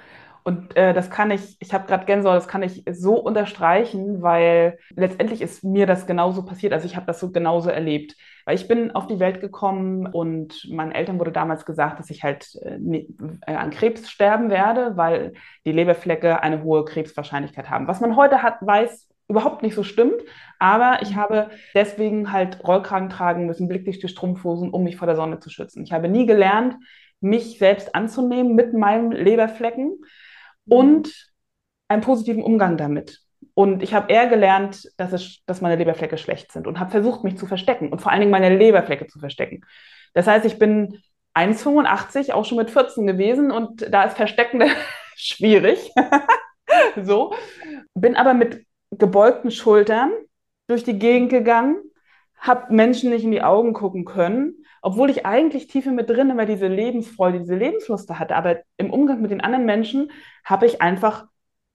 Und 0.44 0.76
äh, 0.76 0.94
das 0.94 1.10
kann 1.10 1.30
ich, 1.30 1.56
ich 1.60 1.74
habe 1.74 1.86
gerade 1.86 2.06
Gänsehaut, 2.06 2.36
das 2.36 2.48
kann 2.48 2.62
ich 2.62 2.82
so 2.90 3.16
unterstreichen, 3.16 4.22
weil 4.22 4.78
letztendlich 4.96 5.42
ist 5.42 5.62
mir 5.62 5.86
das 5.86 6.06
genauso 6.06 6.42
passiert. 6.44 6.72
Also 6.72 6.86
ich 6.86 6.96
habe 6.96 7.04
das 7.04 7.20
so 7.20 7.30
genauso 7.30 7.68
erlebt. 7.68 8.14
Weil 8.46 8.54
ich 8.54 8.66
bin 8.66 8.92
auf 8.92 9.06
die 9.06 9.20
Welt 9.20 9.42
gekommen 9.42 10.06
und 10.06 10.66
meinen 10.70 10.92
Eltern 10.92 11.18
wurde 11.18 11.32
damals 11.32 11.66
gesagt, 11.66 11.98
dass 11.98 12.08
ich 12.08 12.24
halt 12.24 12.48
äh, 12.62 12.78
äh, 13.46 13.54
an 13.54 13.68
Krebs 13.68 14.10
sterben 14.10 14.48
werde, 14.48 14.96
weil 14.96 15.34
die 15.66 15.72
Leberflecke 15.72 16.42
eine 16.42 16.62
hohe 16.62 16.86
Krebswahrscheinlichkeit 16.86 17.68
haben. 17.68 17.86
Was 17.88 18.00
man 18.00 18.16
heute 18.16 18.42
hat, 18.42 18.54
weiß, 18.62 19.07
überhaupt 19.28 19.62
nicht 19.62 19.74
so 19.74 19.82
stimmt. 19.82 20.22
Aber 20.58 21.00
ich 21.02 21.14
habe 21.14 21.50
deswegen 21.74 22.32
halt 22.32 22.64
Rollkragen 22.64 23.10
tragen 23.10 23.46
müssen, 23.46 23.68
blickdichte 23.68 24.08
Strumpfhosen, 24.08 24.70
um 24.70 24.82
mich 24.82 24.96
vor 24.96 25.06
der 25.06 25.16
Sonne 25.16 25.38
zu 25.38 25.50
schützen. 25.50 25.84
Ich 25.84 25.92
habe 25.92 26.08
nie 26.08 26.26
gelernt, 26.26 26.76
mich 27.20 27.58
selbst 27.58 27.94
anzunehmen 27.94 28.54
mit 28.54 28.74
meinem 28.74 29.12
Leberflecken 29.12 29.98
und 30.66 31.30
einen 31.88 32.02
positiven 32.02 32.42
Umgang 32.42 32.76
damit. 32.76 33.20
Und 33.54 33.82
ich 33.82 33.92
habe 33.92 34.12
eher 34.12 34.28
gelernt, 34.28 34.88
dass, 34.96 35.12
es, 35.12 35.44
dass 35.46 35.60
meine 35.60 35.76
Leberflecke 35.76 36.16
schlecht 36.16 36.52
sind 36.52 36.66
und 36.66 36.78
habe 36.78 36.90
versucht, 36.90 37.24
mich 37.24 37.36
zu 37.36 37.46
verstecken 37.46 37.90
und 37.90 38.00
vor 38.00 38.12
allen 38.12 38.20
Dingen 38.20 38.30
meine 38.30 38.56
Leberflecke 38.56 39.06
zu 39.06 39.18
verstecken. 39.18 39.62
Das 40.14 40.26
heißt, 40.26 40.44
ich 40.44 40.58
bin 40.58 41.00
1,85 41.34 42.32
auch 42.32 42.44
schon 42.44 42.58
mit 42.58 42.70
14 42.70 43.06
gewesen 43.06 43.50
und 43.50 43.92
da 43.92 44.04
ist 44.04 44.16
Verstecken 44.16 44.62
schwierig. 45.16 45.92
so. 47.02 47.34
Bin 47.94 48.16
aber 48.16 48.34
mit 48.34 48.64
gebeugten 48.90 49.50
Schultern 49.50 50.12
durch 50.66 50.84
die 50.84 50.98
Gegend 50.98 51.30
gegangen, 51.30 51.76
habe 52.36 52.72
Menschen 52.72 53.10
nicht 53.10 53.24
in 53.24 53.30
die 53.30 53.42
Augen 53.42 53.72
gucken 53.72 54.04
können, 54.04 54.64
obwohl 54.80 55.10
ich 55.10 55.26
eigentlich 55.26 55.66
tief 55.66 55.86
mir 55.86 56.04
drin 56.04 56.30
immer 56.30 56.46
diese 56.46 56.68
Lebensfreude, 56.68 57.40
diese 57.40 57.56
Lebenslust 57.56 58.10
hatte. 58.10 58.36
Aber 58.36 58.58
im 58.76 58.92
Umgang 58.92 59.20
mit 59.20 59.30
den 59.30 59.40
anderen 59.40 59.66
Menschen 59.66 60.10
habe 60.44 60.66
ich 60.66 60.80
einfach 60.80 61.26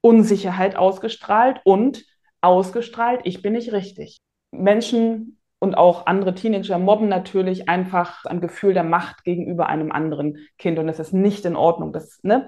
Unsicherheit 0.01 0.75
ausgestrahlt 0.75 1.61
und 1.65 2.05
ausgestrahlt, 2.41 3.21
ich 3.23 3.41
bin 3.41 3.53
nicht 3.53 3.71
richtig. 3.71 4.17
Menschen 4.51 5.39
und 5.59 5.75
auch 5.75 6.07
andere 6.07 6.35
Teenager 6.35 6.77
mobben 6.77 7.07
natürlich 7.07 7.69
einfach 7.69 8.25
ein 8.25 8.41
Gefühl 8.41 8.73
der 8.73 8.83
Macht 8.83 9.23
gegenüber 9.23 9.67
einem 9.67 9.91
anderen 9.91 10.37
Kind 10.57 10.77
und 10.77 10.87
das 10.87 10.99
ist 10.99 11.13
nicht 11.13 11.45
in 11.45 11.55
Ordnung. 11.55 11.93
Das, 11.93 12.19
ne? 12.21 12.47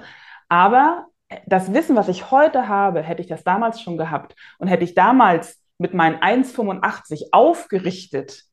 Aber 0.49 1.05
das 1.47 1.73
Wissen, 1.73 1.95
was 1.95 2.07
ich 2.07 2.31
heute 2.31 2.67
habe, 2.67 3.01
hätte 3.01 3.21
ich 3.21 3.27
das 3.27 3.43
damals 3.43 3.81
schon 3.81 3.97
gehabt 3.97 4.35
und 4.59 4.67
hätte 4.67 4.83
ich 4.83 4.93
damals 4.93 5.61
mit 5.77 5.93
meinen 5.93 6.17
1,85 6.17 7.29
aufgerichtet 7.31 8.43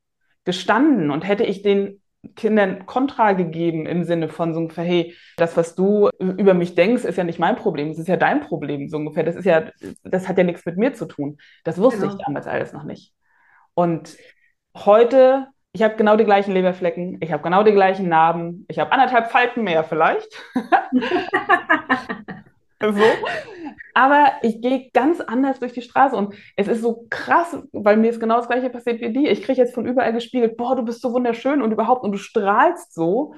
gestanden 0.44 1.10
und 1.10 1.22
hätte 1.22 1.44
ich 1.44 1.62
den 1.62 2.02
Kindern 2.36 2.86
Kontra 2.86 3.32
gegeben 3.32 3.86
im 3.86 4.04
Sinne 4.04 4.28
von 4.28 4.54
so 4.54 4.60
ungefähr, 4.60 4.84
hey, 4.84 5.16
das, 5.36 5.56
was 5.56 5.74
du 5.74 6.08
über 6.18 6.54
mich 6.54 6.74
denkst, 6.74 7.04
ist 7.04 7.16
ja 7.16 7.24
nicht 7.24 7.40
mein 7.40 7.56
Problem, 7.56 7.90
es 7.90 7.98
ist 7.98 8.08
ja 8.08 8.16
dein 8.16 8.40
Problem, 8.40 8.88
so 8.88 8.96
ungefähr. 8.96 9.24
Das 9.24 9.34
ist 9.34 9.44
ja, 9.44 9.70
das 10.04 10.28
hat 10.28 10.38
ja 10.38 10.44
nichts 10.44 10.64
mit 10.64 10.76
mir 10.76 10.94
zu 10.94 11.06
tun. 11.06 11.38
Das 11.64 11.78
wusste 11.78 12.02
genau. 12.02 12.12
ich 12.12 12.24
damals 12.24 12.46
alles 12.46 12.72
noch 12.72 12.84
nicht. 12.84 13.12
Und 13.74 14.16
heute, 14.76 15.48
ich 15.72 15.82
habe 15.82 15.96
genau 15.96 16.16
die 16.16 16.24
gleichen 16.24 16.52
Leberflecken, 16.52 17.18
ich 17.20 17.32
habe 17.32 17.42
genau 17.42 17.64
die 17.64 17.72
gleichen 17.72 18.08
Narben, 18.08 18.66
ich 18.68 18.78
habe 18.78 18.92
anderthalb 18.92 19.30
Falten 19.32 19.64
mehr 19.64 19.82
vielleicht. 19.82 20.28
so. 22.90 23.02
Aber 23.94 24.32
ich 24.42 24.60
gehe 24.62 24.90
ganz 24.92 25.20
anders 25.20 25.60
durch 25.60 25.72
die 25.72 25.82
Straße 25.82 26.16
und 26.16 26.34
es 26.56 26.66
ist 26.66 26.80
so 26.80 27.06
krass, 27.10 27.56
weil 27.72 27.98
mir 27.98 28.10
ist 28.10 28.20
genau 28.20 28.36
das 28.36 28.48
Gleiche 28.48 28.70
passiert 28.70 29.00
wie 29.00 29.12
dir. 29.12 29.30
Ich 29.30 29.42
kriege 29.42 29.60
jetzt 29.60 29.74
von 29.74 29.86
überall 29.86 30.12
gespiegelt, 30.12 30.56
boah, 30.56 30.74
du 30.74 30.82
bist 30.82 31.02
so 31.02 31.12
wunderschön 31.12 31.60
und 31.60 31.72
überhaupt 31.72 32.02
und 32.02 32.12
du 32.12 32.18
strahlst 32.18 32.94
so. 32.94 33.34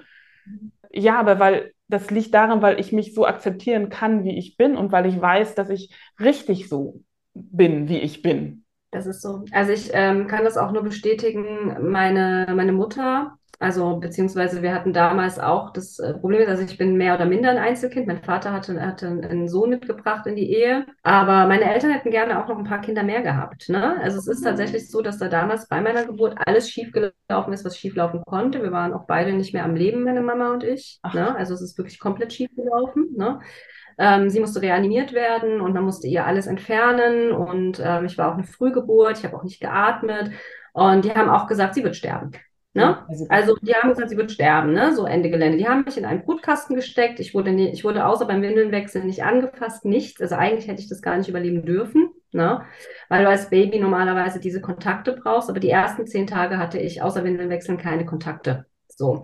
Ja, 0.92 1.18
aber 1.18 1.40
weil 1.40 1.72
das 1.88 2.10
liegt 2.10 2.34
daran, 2.34 2.62
weil 2.62 2.78
ich 2.78 2.92
mich 2.92 3.14
so 3.14 3.26
akzeptieren 3.26 3.88
kann, 3.88 4.24
wie 4.24 4.38
ich 4.38 4.56
bin 4.56 4.76
und 4.76 4.92
weil 4.92 5.06
ich 5.06 5.20
weiß, 5.20 5.54
dass 5.56 5.70
ich 5.70 5.94
richtig 6.20 6.68
so 6.68 7.00
bin, 7.34 7.88
wie 7.88 7.98
ich 7.98 8.22
bin. 8.22 8.64
Das 8.92 9.06
ist 9.06 9.22
so. 9.22 9.44
Also 9.50 9.72
ich 9.72 9.90
ähm, 9.92 10.28
kann 10.28 10.44
das 10.44 10.56
auch 10.56 10.70
nur 10.70 10.82
bestätigen. 10.82 11.90
Meine, 11.90 12.46
meine 12.54 12.72
Mutter 12.72 13.36
also 13.58 13.96
beziehungsweise 13.96 14.62
wir 14.62 14.74
hatten 14.74 14.92
damals 14.92 15.38
auch 15.38 15.70
das 15.70 15.98
äh, 15.98 16.14
Problem, 16.14 16.48
also 16.48 16.62
ich 16.62 16.76
bin 16.76 16.96
mehr 16.96 17.14
oder 17.14 17.26
minder 17.26 17.50
ein 17.50 17.58
Einzelkind. 17.58 18.06
Mein 18.06 18.22
Vater 18.22 18.52
hatte, 18.52 18.80
hatte 18.80 19.06
einen 19.06 19.48
Sohn 19.48 19.70
mitgebracht 19.70 20.26
in 20.26 20.36
die 20.36 20.52
Ehe, 20.52 20.86
aber 21.02 21.46
meine 21.46 21.72
Eltern 21.72 21.90
hätten 21.90 22.10
gerne 22.10 22.42
auch 22.42 22.48
noch 22.48 22.58
ein 22.58 22.64
paar 22.64 22.80
Kinder 22.80 23.02
mehr 23.02 23.22
gehabt. 23.22 23.68
Ne? 23.68 23.96
Also 24.02 24.18
es 24.18 24.26
ist 24.26 24.40
mhm. 24.40 24.48
tatsächlich 24.48 24.90
so, 24.90 25.02
dass 25.02 25.18
da 25.18 25.28
damals 25.28 25.68
bei 25.68 25.80
meiner 25.80 26.04
Geburt 26.04 26.36
alles 26.44 26.70
schiefgelaufen 26.70 27.52
ist, 27.52 27.64
was 27.64 27.78
schieflaufen 27.78 28.22
konnte. 28.24 28.62
Wir 28.62 28.72
waren 28.72 28.92
auch 28.92 29.06
beide 29.06 29.32
nicht 29.32 29.54
mehr 29.54 29.64
am 29.64 29.76
Leben, 29.76 30.04
meine 30.04 30.22
Mama 30.22 30.52
und 30.52 30.64
ich. 30.64 31.00
Ne? 31.14 31.34
Also 31.36 31.54
es 31.54 31.62
ist 31.62 31.78
wirklich 31.78 31.98
komplett 31.98 32.32
schiefgelaufen. 32.32 33.14
Ne? 33.16 33.40
Ähm, 33.98 34.28
sie 34.28 34.40
musste 34.40 34.60
reanimiert 34.60 35.12
werden 35.12 35.60
und 35.60 35.72
man 35.72 35.84
musste 35.84 36.08
ihr 36.08 36.26
alles 36.26 36.46
entfernen 36.46 37.30
und 37.32 37.80
ähm, 37.82 38.06
ich 38.06 38.18
war 38.18 38.30
auch 38.30 38.34
eine 38.34 38.44
Frühgeburt, 38.44 39.18
ich 39.18 39.24
habe 39.24 39.36
auch 39.36 39.44
nicht 39.44 39.60
geatmet 39.60 40.32
und 40.72 41.04
die 41.04 41.14
haben 41.14 41.30
auch 41.30 41.46
gesagt, 41.46 41.74
sie 41.74 41.84
wird 41.84 41.94
sterben. 41.94 42.32
Ne? 42.76 43.06
Also, 43.08 43.26
also 43.28 43.56
die 43.62 43.72
haben 43.72 43.90
gesagt, 43.90 44.10
sie 44.10 44.16
wird 44.16 44.32
sterben, 44.32 44.72
ne? 44.72 44.92
so 44.96 45.06
Ende 45.06 45.30
Gelände. 45.30 45.58
Die 45.58 45.68
haben 45.68 45.84
mich 45.84 45.96
in 45.96 46.04
einen 46.04 46.24
Brutkasten 46.24 46.74
gesteckt. 46.74 47.20
Ich 47.20 47.32
wurde, 47.32 47.52
nie, 47.52 47.68
ich 47.68 47.84
wurde 47.84 48.04
außer 48.04 48.26
beim 48.26 48.42
Windelnwechsel 48.42 49.04
nicht 49.04 49.22
angefasst, 49.22 49.84
nichts. 49.84 50.20
Also 50.20 50.34
eigentlich 50.34 50.66
hätte 50.66 50.82
ich 50.82 50.88
das 50.88 51.00
gar 51.00 51.16
nicht 51.16 51.28
überleben 51.28 51.64
dürfen, 51.64 52.10
ne? 52.32 52.62
weil 53.08 53.22
du 53.22 53.28
als 53.30 53.48
Baby 53.48 53.78
normalerweise 53.78 54.40
diese 54.40 54.60
Kontakte 54.60 55.12
brauchst. 55.12 55.48
Aber 55.48 55.60
die 55.60 55.70
ersten 55.70 56.08
zehn 56.08 56.26
Tage 56.26 56.58
hatte 56.58 56.78
ich 56.78 57.00
außer 57.00 57.22
Windelnwechseln 57.22 57.78
keine 57.78 58.04
Kontakte. 58.06 58.66
So. 58.88 59.22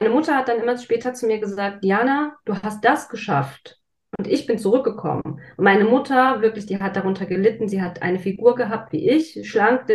Meine 0.00 0.12
Mutter 0.12 0.36
hat 0.36 0.48
dann 0.48 0.60
immer 0.60 0.76
später 0.76 1.14
zu 1.14 1.26
mir 1.26 1.38
gesagt, 1.38 1.84
Diana, 1.84 2.36
du 2.44 2.54
hast 2.60 2.84
das 2.84 3.08
geschafft. 3.08 3.77
Und 4.18 4.26
ich 4.26 4.46
bin 4.46 4.58
zurückgekommen. 4.58 5.40
Und 5.56 5.64
meine 5.64 5.84
Mutter, 5.84 6.42
wirklich, 6.42 6.66
die 6.66 6.80
hat 6.80 6.96
darunter 6.96 7.24
gelitten. 7.24 7.68
Sie 7.68 7.80
hat 7.80 8.02
eine 8.02 8.18
Figur 8.18 8.56
gehabt 8.56 8.92
wie 8.92 9.08
ich, 9.08 9.48
schlank, 9.48 9.86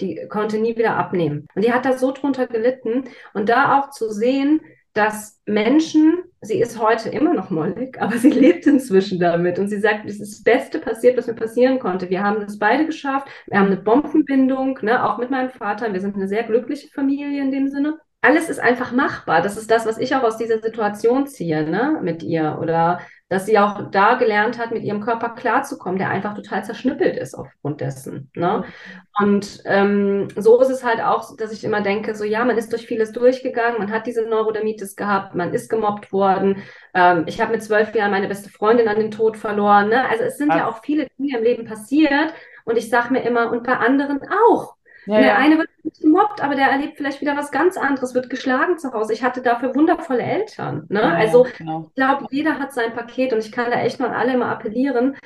die 0.00 0.28
konnte 0.28 0.58
nie 0.58 0.76
wieder 0.76 0.96
abnehmen. 0.96 1.48
Und 1.56 1.64
die 1.64 1.72
hat 1.72 1.84
da 1.84 1.98
so 1.98 2.12
drunter 2.12 2.46
gelitten. 2.46 3.04
Und 3.34 3.48
da 3.48 3.80
auch 3.80 3.90
zu 3.90 4.12
sehen, 4.12 4.60
dass 4.92 5.40
Menschen, 5.44 6.22
sie 6.40 6.60
ist 6.60 6.78
heute 6.80 7.08
immer 7.08 7.34
noch 7.34 7.50
mollig, 7.50 8.00
aber 8.00 8.16
sie 8.16 8.30
lebt 8.30 8.64
inzwischen 8.68 9.18
damit. 9.18 9.58
Und 9.58 9.66
sie 9.66 9.80
sagt, 9.80 10.04
das 10.04 10.20
ist 10.20 10.34
das 10.34 10.42
Beste 10.44 10.78
passiert, 10.78 11.18
was 11.18 11.26
mir 11.26 11.34
passieren 11.34 11.80
konnte. 11.80 12.10
Wir 12.10 12.22
haben 12.22 12.40
das 12.40 12.60
beide 12.60 12.86
geschafft. 12.86 13.26
Wir 13.48 13.58
haben 13.58 13.66
eine 13.66 13.76
Bombenbindung, 13.76 14.78
ne, 14.82 15.04
auch 15.04 15.18
mit 15.18 15.30
meinem 15.32 15.50
Vater. 15.50 15.92
Wir 15.92 16.00
sind 16.00 16.14
eine 16.14 16.28
sehr 16.28 16.44
glückliche 16.44 16.90
Familie 16.90 17.42
in 17.42 17.50
dem 17.50 17.68
Sinne 17.70 17.98
alles 18.22 18.48
ist 18.48 18.60
einfach 18.60 18.92
machbar. 18.92 19.42
Das 19.42 19.56
ist 19.56 19.70
das, 19.70 19.84
was 19.84 19.98
ich 19.98 20.14
auch 20.14 20.22
aus 20.22 20.36
dieser 20.38 20.60
Situation 20.60 21.26
ziehe, 21.26 21.68
ne, 21.68 21.98
mit 22.02 22.22
ihr. 22.22 22.58
Oder 22.60 23.00
dass 23.32 23.46
sie 23.46 23.58
auch 23.58 23.90
da 23.90 24.16
gelernt 24.16 24.58
hat, 24.58 24.72
mit 24.72 24.82
ihrem 24.82 25.00
Körper 25.00 25.30
klarzukommen, 25.30 25.98
der 25.98 26.10
einfach 26.10 26.34
total 26.34 26.62
zerschnippelt 26.66 27.16
ist 27.16 27.32
aufgrund 27.34 27.80
dessen. 27.80 28.30
Ne? 28.34 28.64
Und 29.18 29.62
ähm, 29.64 30.28
so 30.36 30.60
ist 30.60 30.68
es 30.68 30.84
halt 30.84 31.00
auch, 31.00 31.34
dass 31.38 31.50
ich 31.50 31.64
immer 31.64 31.80
denke, 31.80 32.14
so 32.14 32.24
ja, 32.24 32.44
man 32.44 32.58
ist 32.58 32.70
durch 32.72 32.86
vieles 32.86 33.10
durchgegangen, 33.12 33.78
man 33.78 33.90
hat 33.90 34.06
diese 34.06 34.28
Neurodermitis 34.28 34.96
gehabt, 34.96 35.34
man 35.34 35.54
ist 35.54 35.70
gemobbt 35.70 36.12
worden. 36.12 36.62
Ähm, 36.92 37.24
ich 37.24 37.40
habe 37.40 37.52
mit 37.52 37.64
zwölf 37.64 37.94
Jahren 37.94 38.10
meine 38.10 38.28
beste 38.28 38.50
Freundin 38.50 38.86
an 38.86 38.98
den 38.98 39.10
Tod 39.10 39.38
verloren. 39.38 39.88
Ne? 39.88 40.06
Also 40.10 40.24
es 40.24 40.36
sind 40.36 40.50
Ach. 40.50 40.56
ja 40.58 40.68
auch 40.68 40.82
viele 40.82 41.06
Dinge 41.18 41.38
im 41.38 41.42
Leben 41.42 41.64
passiert 41.64 42.34
und 42.66 42.76
ich 42.76 42.90
sage 42.90 43.14
mir 43.14 43.22
immer, 43.22 43.50
und 43.50 43.62
bei 43.62 43.78
anderen 43.78 44.20
auch. 44.50 44.76
Ja, 45.06 45.18
der 45.18 45.26
ja. 45.26 45.36
eine 45.36 45.58
wird 45.58 45.68
gemobbt, 46.00 46.42
aber 46.42 46.54
der 46.54 46.68
erlebt 46.68 46.96
vielleicht 46.96 47.20
wieder 47.20 47.36
was 47.36 47.50
ganz 47.50 47.76
anderes, 47.76 48.14
wird 48.14 48.30
geschlagen 48.30 48.78
zu 48.78 48.92
Hause. 48.92 49.12
Ich 49.12 49.22
hatte 49.22 49.42
dafür 49.42 49.74
wundervolle 49.74 50.22
Eltern. 50.22 50.86
Ne? 50.88 51.00
Ja, 51.00 51.14
also 51.14 51.46
genau. 51.56 51.86
ich 51.88 51.94
glaube, 51.94 52.26
jeder 52.30 52.58
hat 52.58 52.72
sein 52.72 52.92
Paket 52.92 53.32
und 53.32 53.40
ich 53.40 53.52
kann 53.52 53.70
da 53.70 53.80
echt 53.80 53.98
mal 53.98 54.10
alle 54.10 54.36
mal 54.36 54.50
appellieren. 54.50 55.16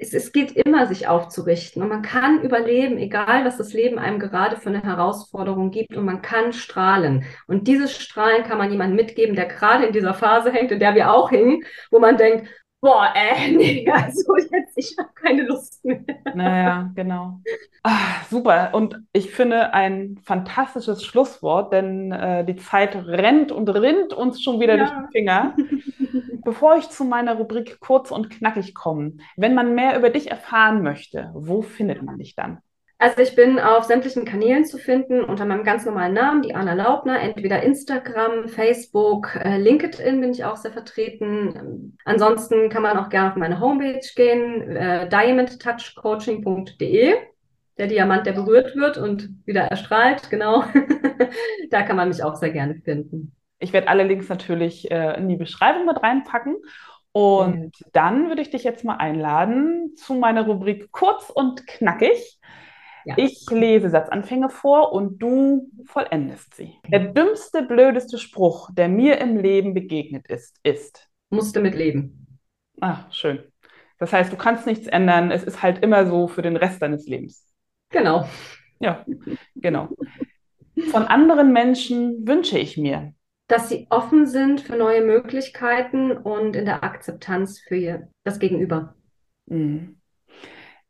Es, 0.00 0.14
es 0.14 0.32
geht 0.32 0.52
immer, 0.52 0.86
sich 0.86 1.08
aufzurichten 1.08 1.82
und 1.82 1.88
man 1.88 2.02
kann 2.02 2.40
überleben, 2.42 2.98
egal 2.98 3.44
was 3.44 3.56
das 3.56 3.72
Leben 3.72 3.98
einem 3.98 4.20
gerade 4.20 4.56
für 4.56 4.68
eine 4.68 4.82
Herausforderung 4.82 5.72
gibt 5.72 5.96
und 5.96 6.04
man 6.04 6.22
kann 6.22 6.52
strahlen. 6.52 7.24
Und 7.46 7.66
dieses 7.66 7.92
Strahlen 7.92 8.44
kann 8.44 8.58
man 8.58 8.70
jemandem 8.70 8.96
mitgeben, 8.96 9.34
der 9.34 9.46
gerade 9.46 9.86
in 9.86 9.92
dieser 9.92 10.14
Phase 10.14 10.52
hängt, 10.52 10.70
in 10.70 10.78
der 10.78 10.94
wir 10.94 11.12
auch 11.12 11.30
hingen, 11.30 11.64
wo 11.90 11.98
man 11.98 12.16
denkt, 12.16 12.48
boah, 12.80 13.12
äh, 13.14 13.50
nee, 13.56 13.88
also 13.90 14.36
jetzt, 14.36 14.76
ich 14.76 14.96
habe 14.98 15.10
keine 15.14 15.42
Lust 15.42 15.84
mehr. 15.84 16.04
Naja, 16.34 16.90
genau. 16.94 17.40
Ah, 17.82 18.22
super. 18.30 18.70
Und 18.74 19.00
ich 19.12 19.30
finde 19.30 19.72
ein 19.74 20.18
fantastisches 20.24 21.04
Schlusswort, 21.04 21.72
denn 21.72 22.12
äh, 22.12 22.44
die 22.44 22.56
Zeit 22.56 22.94
rennt 22.96 23.52
und 23.52 23.68
rinnt 23.68 24.12
uns 24.12 24.42
schon 24.42 24.60
wieder 24.60 24.76
ja. 24.76 24.84
durch 24.84 25.06
die 25.06 25.18
Finger. 25.18 25.56
Bevor 26.44 26.76
ich 26.76 26.88
zu 26.88 27.04
meiner 27.04 27.36
Rubrik 27.36 27.78
kurz 27.80 28.10
und 28.10 28.30
knackig 28.30 28.74
komme, 28.74 29.18
wenn 29.36 29.54
man 29.54 29.74
mehr 29.74 29.98
über 29.98 30.10
dich 30.10 30.30
erfahren 30.30 30.82
möchte, 30.82 31.30
wo 31.34 31.62
findet 31.62 32.02
man 32.02 32.18
dich 32.18 32.34
dann? 32.34 32.58
Also 33.00 33.22
ich 33.22 33.36
bin 33.36 33.60
auf 33.60 33.84
sämtlichen 33.84 34.24
Kanälen 34.24 34.64
zu 34.64 34.76
finden 34.76 35.22
unter 35.22 35.44
meinem 35.44 35.62
ganz 35.62 35.86
normalen 35.86 36.14
Namen, 36.14 36.42
die 36.42 36.56
Anna 36.56 36.72
Laubner, 36.72 37.20
entweder 37.20 37.62
Instagram, 37.62 38.48
Facebook, 38.48 39.36
äh, 39.36 39.56
LinkedIn 39.56 40.20
bin 40.20 40.32
ich 40.32 40.44
auch 40.44 40.56
sehr 40.56 40.72
vertreten. 40.72 41.96
Ansonsten 42.04 42.70
kann 42.70 42.82
man 42.82 42.98
auch 42.98 43.08
gerne 43.08 43.30
auf 43.30 43.36
meine 43.36 43.60
Homepage 43.60 44.00
gehen, 44.16 44.76
äh, 44.76 45.08
diamondtouchcoaching.de. 45.08 47.14
Der 47.78 47.86
Diamant, 47.86 48.26
der 48.26 48.32
berührt 48.32 48.74
wird 48.74 48.98
und 48.98 49.30
wieder 49.46 49.62
erstrahlt, 49.62 50.28
genau. 50.28 50.64
da 51.70 51.82
kann 51.82 51.94
man 51.94 52.08
mich 52.08 52.24
auch 52.24 52.34
sehr 52.34 52.50
gerne 52.50 52.74
finden. 52.84 53.30
Ich 53.60 53.72
werde 53.72 53.86
alle 53.86 54.02
Links 54.02 54.28
natürlich 54.28 54.90
äh, 54.90 55.16
in 55.18 55.28
die 55.28 55.36
Beschreibung 55.36 55.86
mit 55.86 56.02
reinpacken. 56.02 56.56
Und 57.12 57.70
dann 57.92 58.26
würde 58.26 58.42
ich 58.42 58.50
dich 58.50 58.64
jetzt 58.64 58.84
mal 58.84 58.96
einladen 58.96 59.94
zu 59.94 60.14
meiner 60.14 60.46
Rubrik 60.46 60.90
Kurz 60.90 61.30
und 61.30 61.64
Knackig. 61.68 62.40
Ja. 63.08 63.14
Ich 63.16 63.46
lese 63.50 63.88
Satzanfänge 63.88 64.50
vor 64.50 64.92
und 64.92 65.18
du 65.18 65.70
vollendest 65.86 66.54
sie. 66.54 66.74
Der 66.88 67.00
dümmste, 67.00 67.62
blödeste 67.62 68.18
Spruch, 68.18 68.68
der 68.74 68.90
mir 68.90 69.18
im 69.18 69.38
Leben 69.38 69.72
begegnet 69.72 70.26
ist, 70.26 70.58
ist. 70.62 71.08
Musste 71.30 71.60
mit 71.60 71.74
leben. 71.74 72.38
Ach, 72.82 73.10
schön. 73.10 73.42
Das 73.98 74.12
heißt, 74.12 74.30
du 74.30 74.36
kannst 74.36 74.66
nichts 74.66 74.86
ändern. 74.88 75.30
Es 75.30 75.42
ist 75.42 75.62
halt 75.62 75.82
immer 75.82 76.06
so 76.06 76.28
für 76.28 76.42
den 76.42 76.56
Rest 76.56 76.82
deines 76.82 77.06
Lebens. 77.06 77.46
Genau. 77.88 78.28
Ja, 78.78 79.06
genau. 79.56 79.88
Von 80.90 81.04
anderen 81.04 81.50
Menschen 81.54 82.28
wünsche 82.28 82.58
ich 82.58 82.76
mir, 82.76 83.14
dass 83.46 83.70
sie 83.70 83.86
offen 83.88 84.26
sind 84.26 84.60
für 84.60 84.76
neue 84.76 85.00
Möglichkeiten 85.00 86.12
und 86.12 86.54
in 86.56 86.66
der 86.66 86.84
Akzeptanz 86.84 87.58
für 87.58 88.08
das 88.24 88.38
Gegenüber. 88.38 88.94
Mhm. 89.46 89.98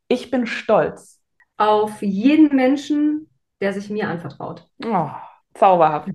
Ich 0.09 0.29
bin 0.29 0.45
stolz, 0.45 1.18
auf 1.59 2.01
jeden 2.01 2.55
Menschen, 2.55 3.29
der 3.61 3.73
sich 3.73 3.89
mir 3.89 4.07
anvertraut. 4.07 4.65
Oh, 4.83 5.09
zauberhaft. 5.53 6.09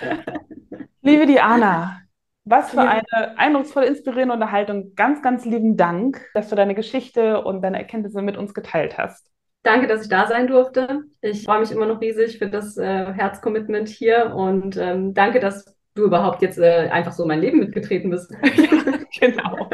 Liebe 1.02 1.26
Diana, 1.26 2.00
was 2.44 2.70
für 2.70 2.80
eine 2.80 3.36
eindrucksvolle, 3.36 3.86
inspirierende 3.86 4.34
Unterhaltung. 4.34 4.94
Ganz, 4.94 5.20
ganz 5.20 5.44
lieben 5.44 5.76
Dank, 5.76 6.24
dass 6.32 6.48
du 6.48 6.56
deine 6.56 6.74
Geschichte 6.74 7.42
und 7.42 7.62
deine 7.62 7.78
Erkenntnisse 7.78 8.22
mit 8.22 8.36
uns 8.36 8.54
geteilt 8.54 8.96
hast. 8.96 9.30
Danke, 9.64 9.86
dass 9.88 10.02
ich 10.02 10.08
da 10.08 10.26
sein 10.26 10.46
durfte. 10.46 11.04
Ich 11.20 11.44
freue 11.44 11.60
mich 11.60 11.72
immer 11.72 11.86
noch 11.86 12.00
riesig 12.00 12.38
für 12.38 12.48
das 12.48 12.76
äh, 12.76 13.12
Herzcommitment 13.12 13.88
hier 13.88 14.34
und 14.34 14.76
ähm, 14.76 15.12
danke, 15.12 15.40
dass 15.40 15.74
du 15.94 16.04
überhaupt 16.04 16.42
jetzt 16.42 16.58
äh, 16.58 16.88
einfach 16.90 17.12
so 17.12 17.22
in 17.22 17.28
mein 17.28 17.40
Leben 17.40 17.58
mitgetreten 17.58 18.10
bist. 18.10 18.32
genau. 19.20 19.70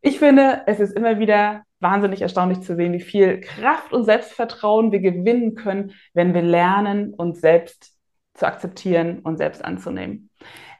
Ich 0.00 0.18
finde, 0.18 0.62
es 0.66 0.80
ist 0.80 0.92
immer 0.92 1.18
wieder 1.18 1.62
wahnsinnig 1.80 2.22
erstaunlich 2.22 2.60
zu 2.60 2.76
sehen, 2.76 2.92
wie 2.92 3.00
viel 3.00 3.40
Kraft 3.40 3.92
und 3.92 4.04
Selbstvertrauen 4.04 4.92
wir 4.92 5.00
gewinnen 5.00 5.54
können, 5.54 5.92
wenn 6.14 6.34
wir 6.34 6.42
lernen, 6.42 7.12
uns 7.14 7.40
selbst 7.40 7.94
zu 8.34 8.46
akzeptieren 8.46 9.20
und 9.20 9.38
selbst 9.38 9.64
anzunehmen. 9.64 10.30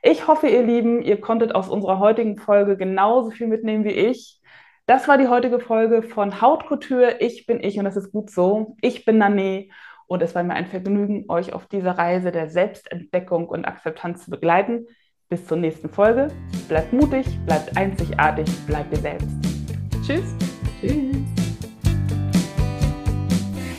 Ich 0.02 0.28
hoffe, 0.28 0.46
ihr 0.46 0.62
Lieben, 0.62 1.02
ihr 1.02 1.20
konntet 1.20 1.54
aus 1.54 1.68
unserer 1.68 1.98
heutigen 1.98 2.36
Folge 2.36 2.76
genauso 2.76 3.30
viel 3.30 3.46
mitnehmen 3.46 3.84
wie 3.84 3.90
ich. 3.90 4.40
Das 4.86 5.08
war 5.08 5.18
die 5.18 5.26
heutige 5.26 5.58
Folge 5.58 6.02
von 6.02 6.40
Hautkultur. 6.40 7.20
Ich 7.20 7.46
bin 7.46 7.60
ich 7.60 7.78
und 7.78 7.84
das 7.84 7.96
ist 7.96 8.12
gut 8.12 8.30
so. 8.30 8.76
Ich 8.82 9.04
bin 9.04 9.18
Nane 9.18 9.68
und 10.06 10.22
es 10.22 10.34
war 10.34 10.42
mir 10.42 10.54
ein 10.54 10.66
Vergnügen, 10.66 11.24
euch 11.28 11.52
auf 11.52 11.66
dieser 11.66 11.92
Reise 11.92 12.30
der 12.30 12.48
Selbstentdeckung 12.48 13.48
und 13.48 13.64
Akzeptanz 13.64 14.24
zu 14.24 14.30
begleiten. 14.30 14.86
Bis 15.28 15.44
zur 15.46 15.56
nächsten 15.56 15.88
Folge. 15.88 16.28
Bleibt 16.68 16.92
mutig, 16.92 17.26
bleibt 17.46 17.76
einzigartig, 17.76 18.48
bleibt 18.66 18.92
ihr 18.92 19.00
selbst. 19.00 19.28
Tschüss. 20.06 20.34
Tschüss. 20.80 21.16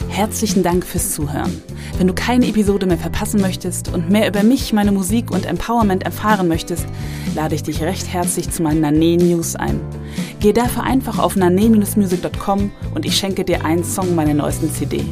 Herzlichen 0.09 0.63
Dank 0.63 0.83
fürs 0.83 1.13
Zuhören. 1.13 1.61
Wenn 1.97 2.07
du 2.07 2.13
keine 2.13 2.47
Episode 2.47 2.85
mehr 2.85 2.97
verpassen 2.97 3.39
möchtest 3.39 3.93
und 3.93 4.09
mehr 4.09 4.27
über 4.27 4.43
mich, 4.43 4.73
meine 4.73 4.91
Musik 4.91 5.31
und 5.31 5.45
Empowerment 5.45 6.03
erfahren 6.03 6.47
möchtest, 6.47 6.85
lade 7.35 7.55
ich 7.55 7.63
dich 7.63 7.81
recht 7.81 8.11
herzlich 8.11 8.49
zu 8.49 8.63
meinen 8.63 8.81
Nane 8.81 9.15
News 9.17 9.55
ein. 9.55 9.79
Geh 10.39 10.53
dafür 10.53 10.83
einfach 10.83 11.19
auf 11.19 11.35
nane-music.com 11.35 12.71
und 12.93 13.05
ich 13.05 13.15
schenke 13.15 13.45
dir 13.45 13.63
einen 13.63 13.83
Song 13.83 14.15
meiner 14.15 14.33
neuesten 14.33 14.71
CD. 14.71 15.05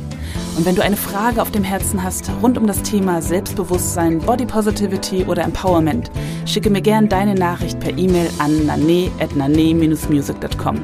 Und 0.55 0.65
wenn 0.65 0.75
du 0.75 0.83
eine 0.83 0.95
Frage 0.95 1.41
auf 1.41 1.51
dem 1.51 1.63
Herzen 1.63 2.01
hast 2.01 2.31
rund 2.41 2.57
um 2.57 2.65
das 2.65 2.81
Thema 2.81 3.21
Selbstbewusstsein, 3.21 4.19
Body 4.19 4.45
Positivity 4.45 5.25
oder 5.25 5.43
Empowerment, 5.43 6.09
schicke 6.45 6.69
mir 6.69 6.81
gern 6.81 7.09
deine 7.09 7.35
Nachricht 7.35 7.79
per 7.81 7.97
E-Mail 7.97 8.29
an 8.37 8.65
nane-music.com. 8.65 10.77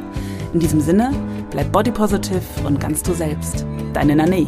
In 0.53 0.59
diesem 0.59 0.81
Sinne, 0.81 1.13
bleib 1.51 1.71
body 1.71 1.91
positive 1.91 2.41
und 2.65 2.81
ganz 2.81 3.01
du 3.03 3.13
selbst. 3.13 3.65
Deine 3.93 4.17
Nane. 4.17 4.47